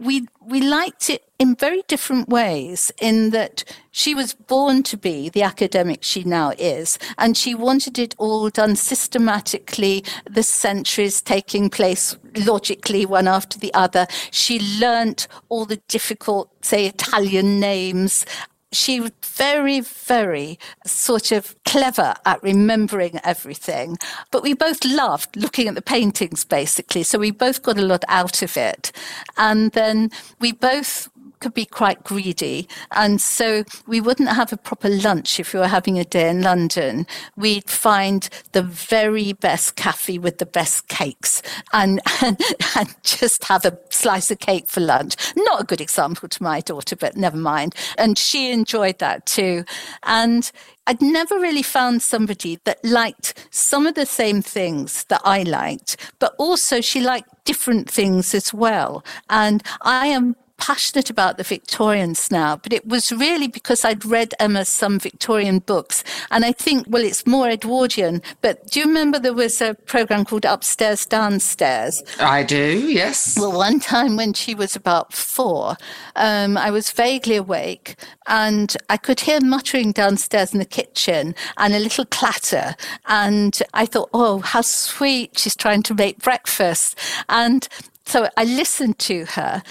[0.00, 5.28] we we liked it in very different ways in that she was born to be
[5.28, 11.68] the academic she now is and she wanted it all done systematically the centuries taking
[11.70, 14.06] place logically one after the other.
[14.30, 18.24] She learnt all the difficult say italian names
[18.72, 23.96] she was very, very sort of clever at remembering everything.
[24.30, 27.02] But we both loved looking at the paintings, basically.
[27.02, 28.92] So we both got a lot out of it.
[29.36, 31.08] And then we both
[31.40, 32.68] could be quite greedy.
[32.92, 36.42] And so we wouldn't have a proper lunch if we were having a day in
[36.42, 37.06] London.
[37.36, 42.40] We'd find the very best cafe with the best cakes and, and,
[42.76, 45.16] and just have a slice of cake for lunch.
[45.36, 47.74] Not a good example to my daughter, but never mind.
[47.96, 49.64] And she enjoyed that too.
[50.02, 50.50] And
[50.88, 55.98] I'd never really found somebody that liked some of the same things that I liked,
[56.18, 59.04] but also she liked different things as well.
[59.28, 64.34] And I am passionate about the Victorians now, but it was really because I'd read
[64.38, 66.04] Emma some Victorian books.
[66.30, 70.24] And I think, well, it's more Edwardian, but do you remember there was a program
[70.24, 72.02] called Upstairs, Downstairs?
[72.20, 73.38] I do, yes.
[73.38, 75.76] Well, one time when she was about four,
[76.16, 81.74] um, I was vaguely awake and I could hear muttering downstairs in the kitchen and
[81.74, 82.74] a little clatter.
[83.06, 85.38] And I thought, oh, how sweet.
[85.38, 86.98] She's trying to make breakfast.
[87.28, 87.66] And
[88.04, 89.62] so I listened to her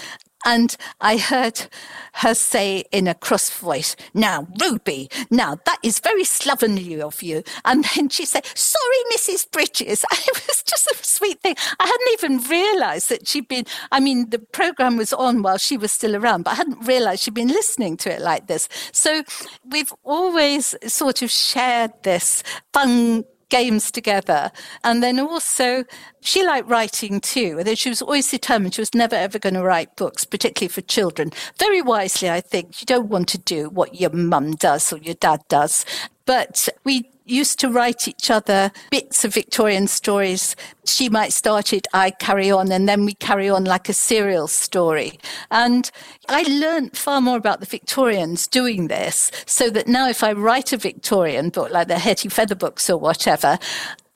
[0.44, 1.68] and I heard
[2.14, 7.42] her say in a cross voice, Now, Ruby, now that is very slovenly of you.
[7.64, 9.50] And then she said, Sorry, Mrs.
[9.50, 10.04] Bridges.
[10.18, 11.54] And it was just a sweet thing.
[11.78, 15.76] I hadn't even realized that she'd been, I mean, the program was on while she
[15.76, 18.68] was still around, but I hadn't realized she'd been listening to it like this.
[18.92, 19.22] So
[19.64, 24.50] we've always sort of shared this fun games together.
[24.84, 25.84] And then also,
[26.20, 27.56] she liked writing too.
[27.58, 30.82] Although she was always determined she was never ever going to write books, particularly for
[30.82, 31.32] children.
[31.58, 32.80] Very wisely, I think.
[32.80, 35.84] You don't want to do what your mum does or your dad does.
[36.26, 40.56] But we used to write each other bits of Victorian stories.
[40.86, 44.46] She might start it, I carry on, and then we carry on like a serial
[44.48, 45.18] story.
[45.50, 45.90] And
[46.28, 50.72] I learned far more about the Victorians doing this, so that now if I write
[50.72, 53.58] a Victorian book, like the Hetty Feather books or whatever,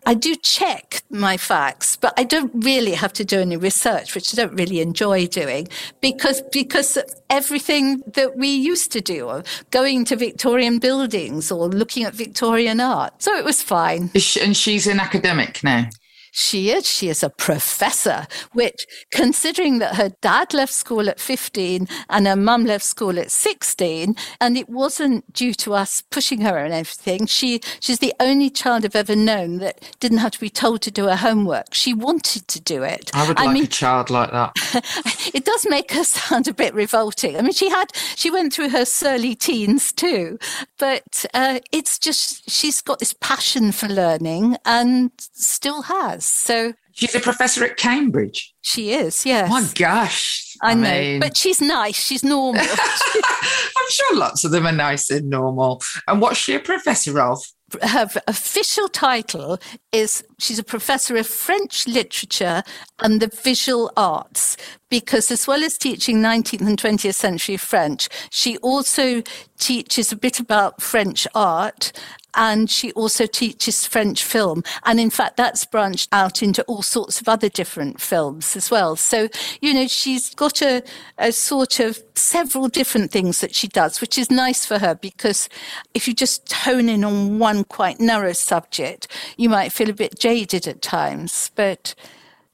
[0.05, 4.35] I do check my facts, but I don't really have to do any research, which
[4.35, 5.69] I don't really enjoy doing
[6.01, 6.99] because, because
[7.31, 13.23] everything that we used to do, going to Victorian buildings or looking at Victorian art.
[13.23, 14.11] So it was fine.
[14.41, 15.89] And she's an academic now.
[16.35, 16.89] She is.
[16.89, 22.37] She is a professor, which, considering that her dad left school at 15 and her
[22.37, 27.27] mum left school at 16, and it wasn't due to us pushing her and everything.
[27.27, 30.91] She, she's the only child I've ever known that didn't have to be told to
[30.91, 31.75] do her homework.
[31.75, 33.11] She wanted to do it.
[33.13, 34.53] I would I like mean, a child like that.
[35.35, 37.37] it does make her sound a bit revolting.
[37.37, 40.39] I mean, she had, she went through her surly teens too,
[40.79, 46.22] but uh, it's just, she's got this passion for learning and still has.
[46.25, 48.55] So she's a professor at Cambridge.
[48.61, 49.49] She is, yes.
[49.51, 50.57] My gosh.
[50.63, 51.21] I, I know, mean...
[51.21, 51.99] but she's nice.
[51.99, 52.63] She's normal.
[52.63, 55.83] I'm sure lots of them are nice and normal.
[56.07, 57.43] And what's she a professor of?
[57.81, 59.59] her official title
[59.93, 62.63] is she's a professor of French literature
[63.01, 64.57] and the visual arts
[64.91, 69.23] because as well as teaching 19th and 20th century French, she also
[69.59, 71.93] teaches a bit about French art
[72.35, 74.63] and she also teaches French film.
[74.85, 78.97] And in fact, that's branched out into all sorts of other different films as well.
[78.97, 79.29] So,
[79.61, 80.83] you know, she's got a,
[81.19, 85.49] a sort of several different things that she does, which is nice for her because
[85.95, 90.19] if you just hone in on one quite narrow subject, you might feel a bit
[90.19, 91.51] jaded at times.
[91.55, 91.95] But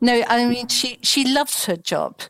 [0.00, 2.20] No, I mean she she loves her job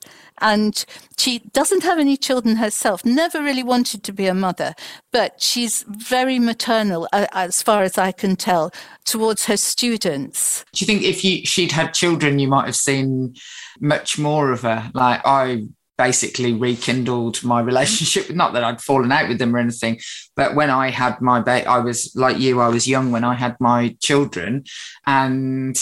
[0.41, 0.85] and
[1.17, 4.75] she doesn't have any children herself, never really wanted to be a mother,
[5.13, 8.73] but she's very maternal, uh, as far as I can tell,
[9.05, 10.65] towards her students.
[10.73, 13.35] Do you think if you she'd had children, you might have seen
[13.81, 14.91] much more of her?
[14.95, 15.67] Like I
[15.99, 18.31] basically rekindled my relationship.
[18.35, 20.01] Not that I'd fallen out with them or anything,
[20.37, 23.35] but when I had my baby, I was like you, I was young when I
[23.35, 24.65] had my children,
[25.07, 25.77] and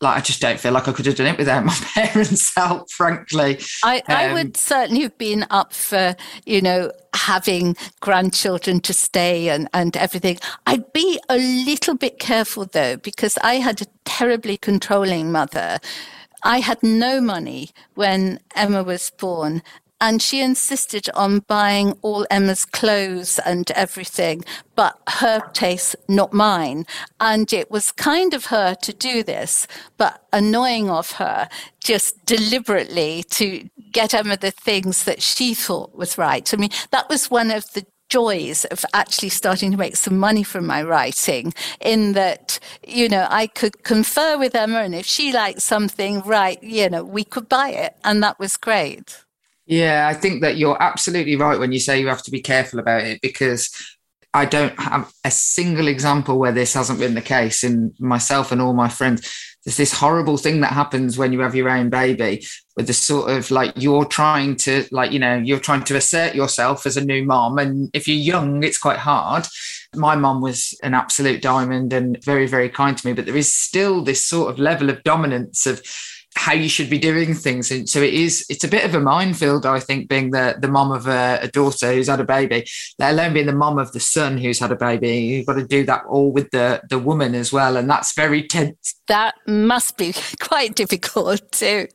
[0.00, 2.90] like I just don't feel like I could have done it without my parents' help,
[2.90, 3.60] frankly.
[3.84, 9.48] I, um, I would certainly have been up for, you know, having grandchildren to stay
[9.48, 10.38] and, and everything.
[10.66, 15.78] I'd be a little bit careful though, because I had a terribly controlling mother.
[16.42, 19.62] I had no money when Emma was born,
[20.00, 24.44] and she insisted on buying all Emma's clothes and everything,
[24.74, 26.86] but her taste, not mine.
[27.20, 29.66] And it was kind of her to do this,
[29.98, 31.48] but annoying of her
[31.82, 36.52] just deliberately to get Emma the things that she thought was right.
[36.52, 40.42] I mean, that was one of the joys of actually starting to make some money
[40.42, 45.32] from my writing in that, you know, I could confer with Emma and if she
[45.32, 47.96] liked something, right, you know, we could buy it.
[48.04, 49.24] And that was great.
[49.70, 52.80] Yeah, I think that you're absolutely right when you say you have to be careful
[52.80, 53.70] about it because
[54.34, 58.60] I don't have a single example where this hasn't been the case in myself and
[58.60, 59.32] all my friends.
[59.64, 62.44] There's this horrible thing that happens when you have your own baby
[62.76, 66.34] with the sort of like you're trying to like you know you're trying to assert
[66.34, 69.46] yourself as a new mom and if you're young it's quite hard
[69.94, 73.52] my mom was an absolute diamond and very very kind to me but there is
[73.52, 75.82] still this sort of level of dominance of
[76.36, 77.70] how you should be doing things.
[77.70, 80.68] And so it is, it's a bit of a minefield, I think, being the, the
[80.68, 82.66] mom of a, a, daughter who's had a baby,
[82.98, 85.18] let alone being the mom of the son who's had a baby.
[85.18, 87.76] You've got to do that all with the, the woman as well.
[87.76, 88.94] And that's very tense.
[89.08, 91.88] That must be quite difficult too.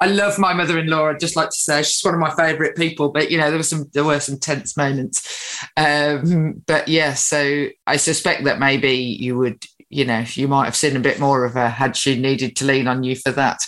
[0.00, 1.10] I love my mother-in-law.
[1.10, 3.10] I'd just like to say she's one of my favourite people.
[3.10, 5.62] But you know, there were some there were some tense moments.
[5.76, 9.62] Um, but yeah, so I suspect that maybe you would
[9.92, 12.64] you know, you might have seen a bit more of her had she needed to
[12.64, 13.60] lean on you for that.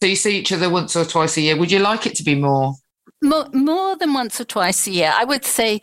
[0.00, 1.56] So you see each other once or twice a year.
[1.56, 2.74] Would you like it to be more?
[3.22, 5.12] More, more than once or twice a year.
[5.14, 5.80] I would say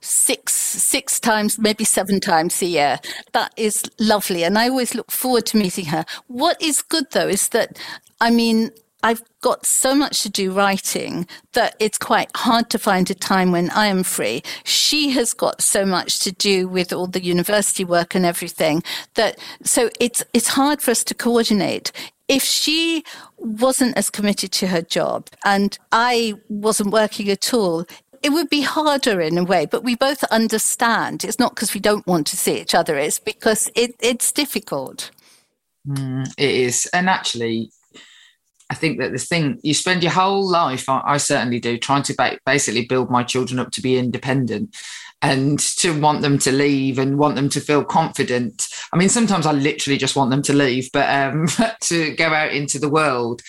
[0.00, 3.00] six six times maybe seven times a year
[3.32, 7.26] that is lovely and i always look forward to meeting her what is good though
[7.26, 7.76] is that
[8.20, 8.70] i mean
[9.02, 13.52] I've got so much to do writing that it's quite hard to find a time
[13.52, 14.42] when I am free.
[14.64, 18.82] She has got so much to do with all the university work and everything
[19.14, 21.92] that so it's it's hard for us to coordinate.
[22.28, 23.04] If she
[23.36, 27.86] wasn't as committed to her job and I wasn't working at all,
[28.22, 31.22] it would be harder in a way, but we both understand.
[31.22, 35.12] It's not because we don't want to see each other, it's because it, it's difficult.
[35.86, 36.86] Mm, it is.
[36.92, 37.70] And actually,
[38.68, 42.02] I think that the thing you spend your whole life, I, I certainly do, trying
[42.04, 44.76] to ba- basically build my children up to be independent
[45.22, 48.66] and to want them to leave and want them to feel confident.
[48.92, 51.46] I mean, sometimes I literally just want them to leave, but um,
[51.82, 53.42] to go out into the world.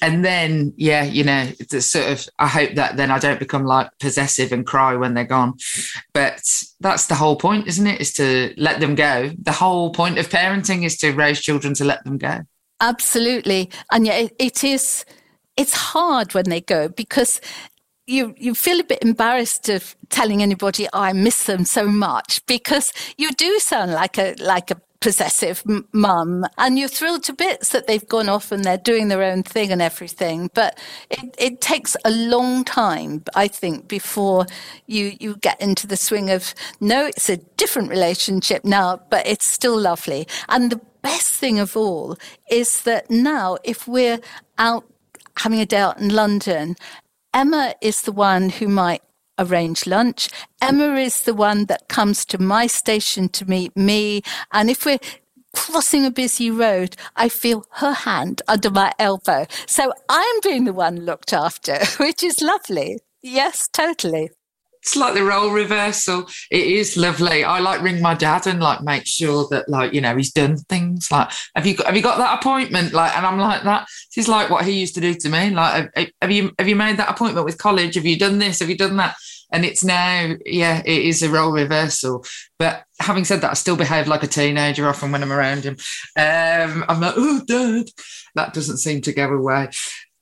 [0.00, 1.48] And then, yeah, you know,
[1.78, 5.24] sort of, I hope that then I don't become like possessive and cry when they're
[5.24, 5.54] gone.
[6.12, 6.42] But
[6.80, 8.00] that's the whole point, isn't it?
[8.00, 9.30] Is to let them go.
[9.40, 12.40] The whole point of parenting is to raise children to let them go.
[12.82, 13.70] Absolutely.
[13.92, 15.04] And yet it, it is,
[15.56, 17.40] it's hard when they go because
[18.08, 22.44] you you feel a bit embarrassed of telling anybody oh, I miss them so much
[22.46, 25.62] because you do sound like a like a possessive
[25.92, 29.44] mum and you're thrilled to bits that they've gone off and they're doing their own
[29.44, 30.78] thing and everything but
[31.10, 34.46] it, it takes a long time I think before
[34.86, 39.48] you you get into the swing of no it's a different relationship now but it's
[39.50, 42.16] still lovely and the best thing of all
[42.50, 44.20] is that now, if we're
[44.58, 44.84] out
[45.38, 46.76] having a day out in London,
[47.34, 49.02] Emma is the one who might
[49.38, 50.28] arrange lunch.
[50.60, 54.22] Emma is the one that comes to my station to meet me.
[54.52, 54.98] And if we're
[55.54, 59.46] crossing a busy road, I feel her hand under my elbow.
[59.66, 62.98] So I'm being the one looked after, which is lovely.
[63.22, 64.30] Yes, totally
[64.82, 66.28] it's like the role reversal.
[66.50, 67.44] It is lovely.
[67.44, 70.56] I like ring my dad and like make sure that like you know he's done
[70.56, 71.10] things.
[71.10, 72.92] Like have you got, have you got that appointment?
[72.92, 73.86] Like and I'm like that.
[74.14, 75.50] This is like what he used to do to me.
[75.50, 77.94] Like have, have you have you made that appointment with college?
[77.94, 78.58] Have you done this?
[78.58, 79.14] Have you done that?
[79.52, 82.24] And it's now yeah, it is a role reversal.
[82.58, 85.76] But having said that, I still behave like a teenager often when I'm around him.
[86.16, 87.86] Um, I'm like oh dad,
[88.34, 89.68] that doesn't seem to go away.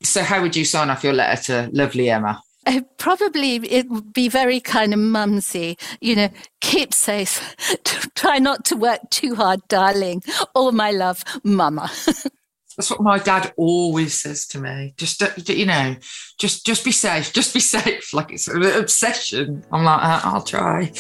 [0.02, 2.42] So how would you sign off your letter to lovely Emma?
[2.66, 6.28] Uh, probably it would be very kind of mumsy, you know,
[6.60, 7.56] keep safe,
[8.14, 10.22] try not to work too hard, darling.
[10.54, 11.90] All my love, mama.
[12.76, 14.94] That's what my dad always says to me.
[14.96, 15.96] Just uh, you know,
[16.38, 18.12] just just be safe, just be safe.
[18.14, 19.64] Like it's an obsession.
[19.72, 20.92] I'm like, uh, I'll try.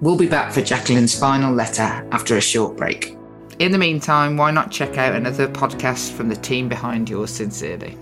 [0.00, 3.16] We'll be back for Jacqueline's final letter after a short break.
[3.58, 7.96] In the meantime, why not check out another podcast from the team behind yours sincerely?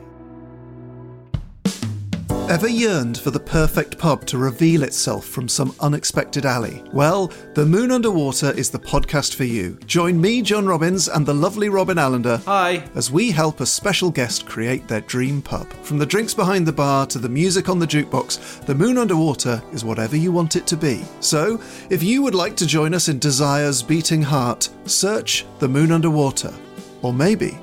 [2.51, 6.85] Ever yearned for the perfect pub to reveal itself from some unexpected alley?
[6.93, 9.79] Well, The Moon Underwater is the podcast for you.
[9.87, 12.43] Join me, John Robins, and the lovely Robin Allender.
[12.45, 12.85] Hi.
[12.95, 15.73] As we help a special guest create their dream pub.
[15.83, 19.63] From the drinks behind the bar to the music on the jukebox, The Moon Underwater
[19.73, 21.03] is whatever you want it to be.
[21.21, 25.91] So, if you would like to join us in Desire's beating heart, search The Moon
[25.91, 26.53] Underwater.
[27.01, 27.59] Or maybe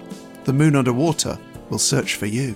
[0.45, 1.37] The Moon Underwater
[1.69, 2.55] will search for you.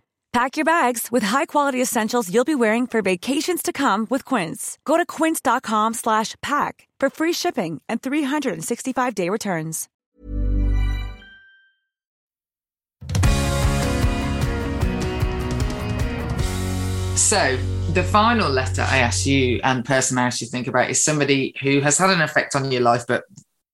[0.33, 4.77] Pack your bags with high-quality essentials you'll be wearing for vacations to come with Quince.
[4.85, 9.89] Go to quince.com slash pack for free shipping and 365-day returns.
[17.17, 17.57] So,
[17.91, 21.03] the final letter I ask you and person I ask you to think about is
[21.03, 23.25] somebody who has had an effect on your life but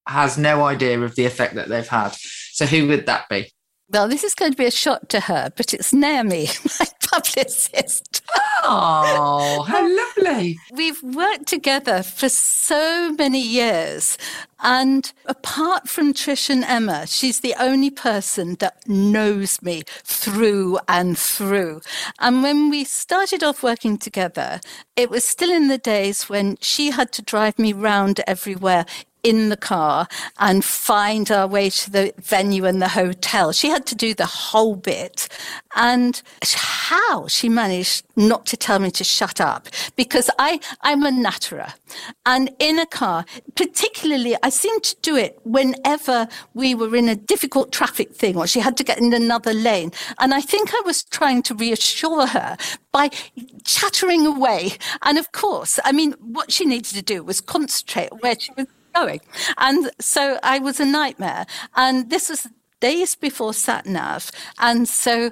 [0.08, 2.16] has no idea of the effect that they've had.
[2.52, 3.52] So, who would that be?
[3.90, 8.22] Well, this is going to be a shock to her, but it's Naomi, my publicist.
[8.64, 10.60] Oh, how lovely.
[10.74, 14.18] We've worked together for so many years.
[14.60, 21.18] And apart from Trish and Emma, she's the only person that knows me through and
[21.18, 21.80] through.
[22.20, 24.60] And when we started off working together,
[24.98, 28.86] it was still in the days when she had to drive me round everywhere
[29.24, 30.08] in the car
[30.40, 33.52] and find our way to the venue and the hotel.
[33.52, 35.28] She had to do the whole bit.
[35.76, 41.12] And how she managed not to tell me to shut up because I, I'm a
[41.12, 41.74] natterer.
[42.26, 47.16] And in a car, particularly, I seemed to do it whenever we were in a
[47.16, 49.92] difficult traffic thing or she had to get in another lane.
[50.20, 52.58] And I think I was trying to reassure her
[52.92, 53.10] by
[53.64, 54.78] chattering away.
[55.04, 58.68] And of course, I mean, what she needed to do was concentrate where she was
[59.00, 59.22] going.
[59.58, 61.46] And so I was a nightmare.
[61.76, 62.48] And this was
[62.80, 64.32] days before sat nav.
[64.60, 65.32] And so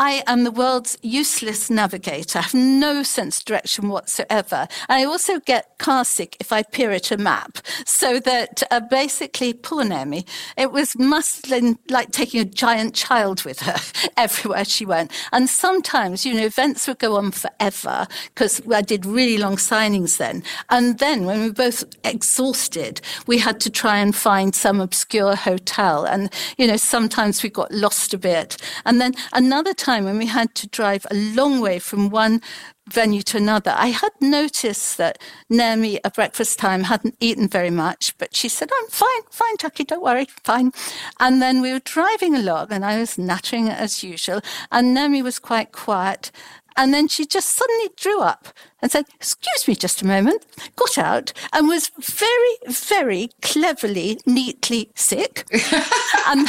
[0.00, 2.38] I am the world's useless navigator.
[2.38, 4.66] I have no sense of direction whatsoever.
[4.88, 7.58] I also get car sick if I peer at a map.
[7.84, 10.24] So that uh, basically, poor Naomi,
[10.56, 13.76] it was muscling like taking a giant child with her
[14.16, 15.12] everywhere she went.
[15.32, 20.16] And sometimes, you know, events would go on forever because I did really long signings
[20.16, 20.42] then.
[20.70, 25.36] And then when we were both exhausted, we had to try and find some obscure
[25.36, 26.06] hotel.
[26.06, 28.56] And, you know, sometimes we got lost a bit.
[28.86, 32.40] And then another time, time when we had to drive a long way from one
[32.88, 35.18] venue to another, I had noticed that
[35.48, 39.82] Naomi at breakfast time hadn't eaten very much, but she said, I'm fine, fine, Jackie,
[39.82, 40.70] don't worry, fine.
[41.18, 45.40] And then we were driving along and I was nattering as usual, and Naomi was
[45.40, 46.30] quite quiet.
[46.76, 48.46] And then she just suddenly drew up
[48.80, 54.92] and said, Excuse me just a moment, got out and was very, very cleverly, neatly
[54.94, 55.46] sick.
[56.28, 56.46] and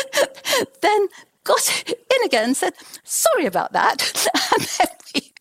[0.82, 1.08] then
[1.44, 2.74] got in again and said,
[3.04, 4.28] sorry about that.
[4.52, 5.32] And then we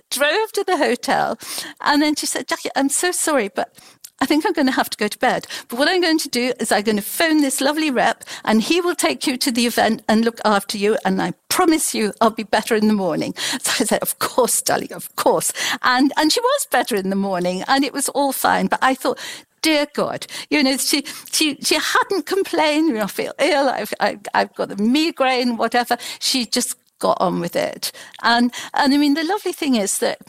[0.10, 1.38] drove to the hotel.
[1.80, 3.76] And then she said, Jackie, I'm so sorry, but
[4.20, 5.48] I think I'm going to have to go to bed.
[5.66, 8.62] But what I'm going to do is I'm going to phone this lovely rep and
[8.62, 10.96] he will take you to the event and look after you.
[11.04, 13.34] And I promise you I'll be better in the morning.
[13.62, 15.52] So I said, of course, darling, of course.
[15.82, 18.68] And, and she was better in the morning and it was all fine.
[18.68, 19.18] But I thought,
[19.62, 23.94] dear God, you know, she, she, she hadn't complained, you know, I feel ill, I've,
[24.00, 25.96] I, I've got a migraine, whatever.
[26.20, 27.92] She just got on with it.
[28.22, 30.20] And, and I mean, the lovely thing is that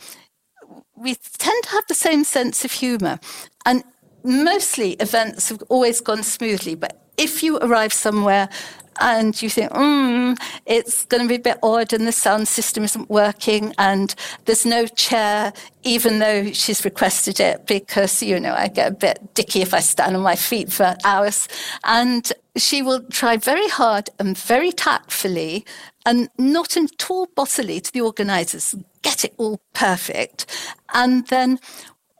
[0.96, 3.20] we tend to have the same sense of humour.
[3.66, 3.84] And
[4.24, 6.76] mostly events have always gone smoothly.
[6.76, 8.50] But if you arrive somewhere
[9.00, 10.34] and you think, hmm,
[10.66, 14.14] it's going to be a bit odd and the sound system isn't working and
[14.46, 15.54] there's no chair,
[15.84, 19.80] even though she's requested it because, you know, I get a bit dicky if I
[19.80, 21.48] stand on my feet for hours.
[21.84, 25.66] And she will try very hard and very tactfully
[26.06, 30.46] and not at all bossily to the organisers, get it all perfect.
[30.94, 31.60] And then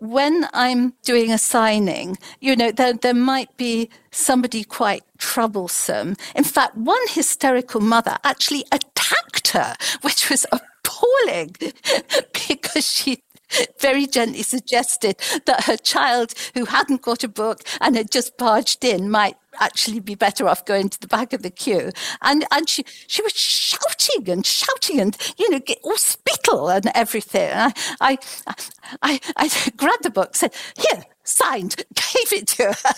[0.04, 6.18] when I'm doing a signing, you know, there, there might be somebody quite troublesome.
[6.36, 11.56] In fact, one hysterical mother actually attacked her, which was appalling
[12.48, 13.24] because she
[13.80, 18.84] very gently suggested that her child who hadn't got a book and had just barged
[18.84, 21.92] in might actually be better off going to the back of the queue.
[22.22, 27.50] And, and she, she was shouting and shouting and, you know, all spittle and everything.
[27.50, 28.56] And I, I,
[29.02, 32.94] I, I grabbed the book, said, here, signed, gave it to her.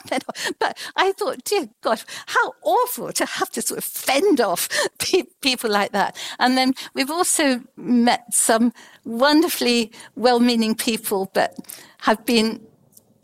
[0.08, 0.20] then,
[0.58, 4.68] but I thought, dear God, how awful to have to sort of fend off
[4.98, 6.16] pe- people like that.
[6.38, 8.72] And then we've also met some
[9.04, 11.56] wonderfully well meaning people, but
[12.00, 12.60] have been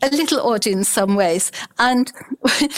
[0.01, 1.51] a little odd in some ways.
[1.79, 2.11] And,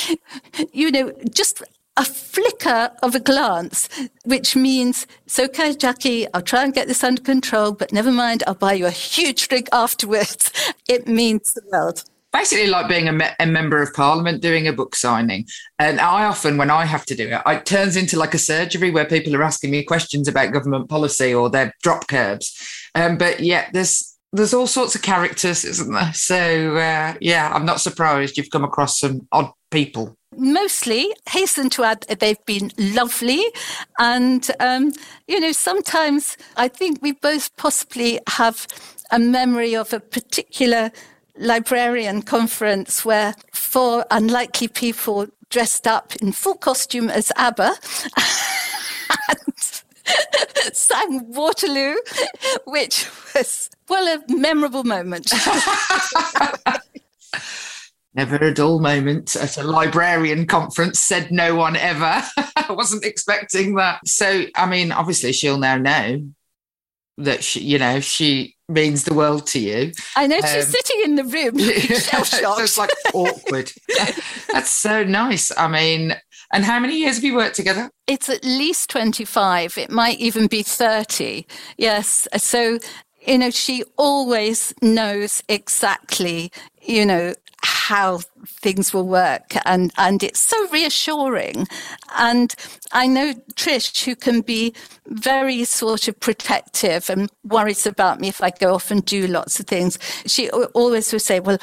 [0.74, 1.62] you know, just
[1.98, 3.90] a flicker of a glance,
[4.24, 8.44] which means, it's okay, Jackie, I'll try and get this under control, but never mind,
[8.46, 10.52] I'll buy you a huge drink afterwards.
[10.88, 12.06] It means the world.
[12.32, 15.46] Basically, like being a, me- a, member of parliament doing a book signing.
[15.80, 18.90] And I often, when I have to do it, it turns into like a surgery
[18.90, 22.58] where people are asking me questions about government policy or their drop curbs.
[22.96, 26.14] Um, but yeah, there's there's all sorts of characters, isn't there?
[26.14, 30.17] So uh, yeah, I'm not surprised you've come across some odd people.
[30.38, 33.44] Mostly, hasten to add, that they've been lovely,
[33.98, 34.94] and um,
[35.28, 38.68] you know, sometimes I think we both possibly have
[39.12, 40.92] a memory of a particular
[41.40, 47.74] librarian conference where four unlikely people dressed up in full costume as ABBA.
[49.30, 51.96] and sang Waterloo,
[52.66, 55.32] which was, well, a memorable moment.
[58.14, 62.24] Never a dull moment at a librarian conference, said no one ever.
[62.56, 64.08] I wasn't expecting that.
[64.08, 66.24] So, I mean, obviously, she'll now know
[67.18, 69.92] that she, you know, she means the world to you.
[70.16, 71.58] I know she's um, sitting in the room,
[72.00, 72.60] shocked.
[72.60, 73.72] it's like awkward.
[74.52, 75.52] That's so nice.
[75.58, 76.16] I mean,
[76.54, 77.90] and how many years have you worked together?
[78.08, 79.78] It's at least 25.
[79.78, 81.46] It might even be 30.
[81.78, 82.28] Yes.
[82.38, 82.80] So,
[83.26, 86.52] you know, she always knows exactly,
[86.82, 87.34] you know,
[87.68, 91.68] how things will work and and it's so reassuring
[92.18, 92.56] and
[92.94, 94.74] i know trish who can be
[95.08, 99.60] very sort of protective and worries about me if i go off and do lots
[99.60, 101.58] of things she always would say well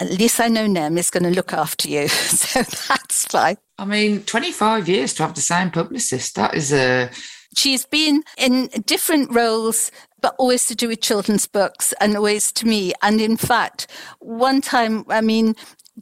[0.00, 2.08] at least I know Nem is going to look after you.
[2.42, 3.56] so that's fine.
[3.78, 7.10] I mean, 25 years to have the same publicist, that is a.
[7.56, 9.92] She's been in different roles,
[10.24, 12.94] but always to do with children's books and always to me.
[13.02, 13.86] And in fact,
[14.20, 15.54] one time, I mean,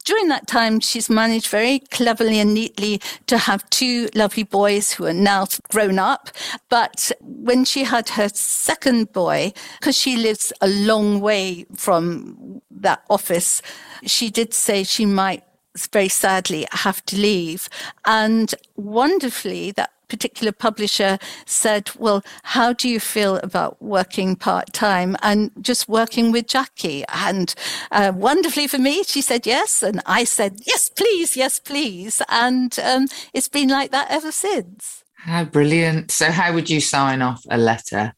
[0.05, 5.07] during that time, she's managed very cleverly and neatly to have two lovely boys who
[5.07, 6.31] are now grown up.
[6.69, 13.03] But when she had her second boy, because she lives a long way from that
[13.11, 13.61] office,
[14.05, 15.43] she did say she might
[15.91, 17.69] very sadly have to leave.
[18.05, 25.17] And wonderfully, that particular publisher said, Well, how do you feel about working part time
[25.23, 27.03] and just working with Jackie?
[27.09, 27.55] And
[27.91, 29.83] uh, wonderfully for me, she said yes.
[29.83, 32.21] And I said, Yes, please, yes, please.
[32.29, 35.03] And um, it's been like that ever since.
[35.15, 36.11] How brilliant.
[36.11, 38.13] So, how would you sign off a letter?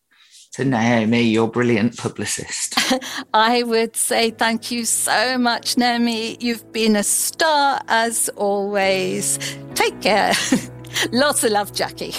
[0.55, 2.77] to Naomi, your brilliant publicist?
[3.35, 6.37] I would say thank you so much, Naomi.
[6.39, 9.37] You've been a star as always.
[9.75, 10.33] Take care.
[11.13, 12.15] Lots of love, Jackie.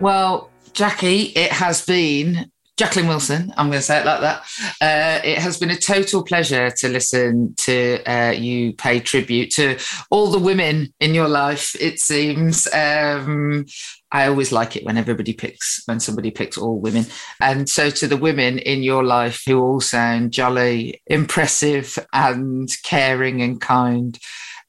[0.00, 4.42] Well, Jackie, it has been Jacqueline Wilson, I'm going to say it like that.
[4.80, 9.78] Uh, it has been a total pleasure to listen to uh, you pay tribute to
[10.10, 12.66] all the women in your life, it seems.
[12.74, 13.66] Um,
[14.14, 17.06] I always like it when everybody picks, when somebody picks all women.
[17.40, 23.42] And so to the women in your life who all sound jolly, impressive, and caring
[23.42, 24.16] and kind.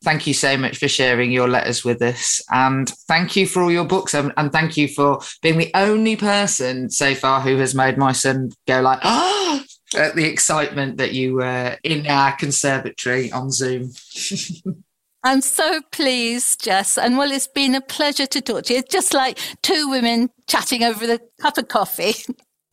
[0.03, 2.41] Thank you so much for sharing your letters with us.
[2.49, 4.15] And thank you for all your books.
[4.15, 8.13] And, and thank you for being the only person so far who has made my
[8.13, 9.63] son go like, oh,
[9.95, 13.91] at the excitement that you were in our conservatory on Zoom.
[15.25, 16.99] I'm so pleased, Jess.
[16.99, 18.79] And well, it's been a pleasure to talk to you.
[18.79, 22.13] It's just like two women chatting over the cup of coffee.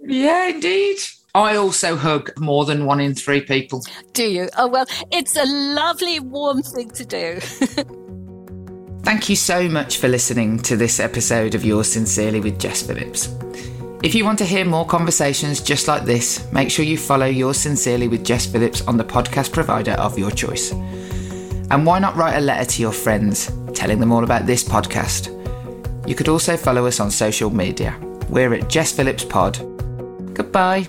[0.04, 0.96] Yeah, indeed.
[1.32, 3.84] I also hug more than one in three people.
[4.14, 4.48] Do you?
[4.58, 7.38] Oh, well, it's a lovely, warm thing to do.
[9.04, 13.28] Thank you so much for listening to this episode of Yours Sincerely with Jess Phillips.
[14.02, 17.58] If you want to hear more conversations just like this, make sure you follow Yours
[17.58, 20.72] Sincerely with Jess Phillips on the podcast provider of your choice.
[21.70, 25.28] And why not write a letter to your friends, telling them all about this podcast?
[26.08, 27.98] You could also follow us on social media.
[28.28, 29.58] We're at Jess Phillips Pod.
[30.34, 30.88] Goodbye.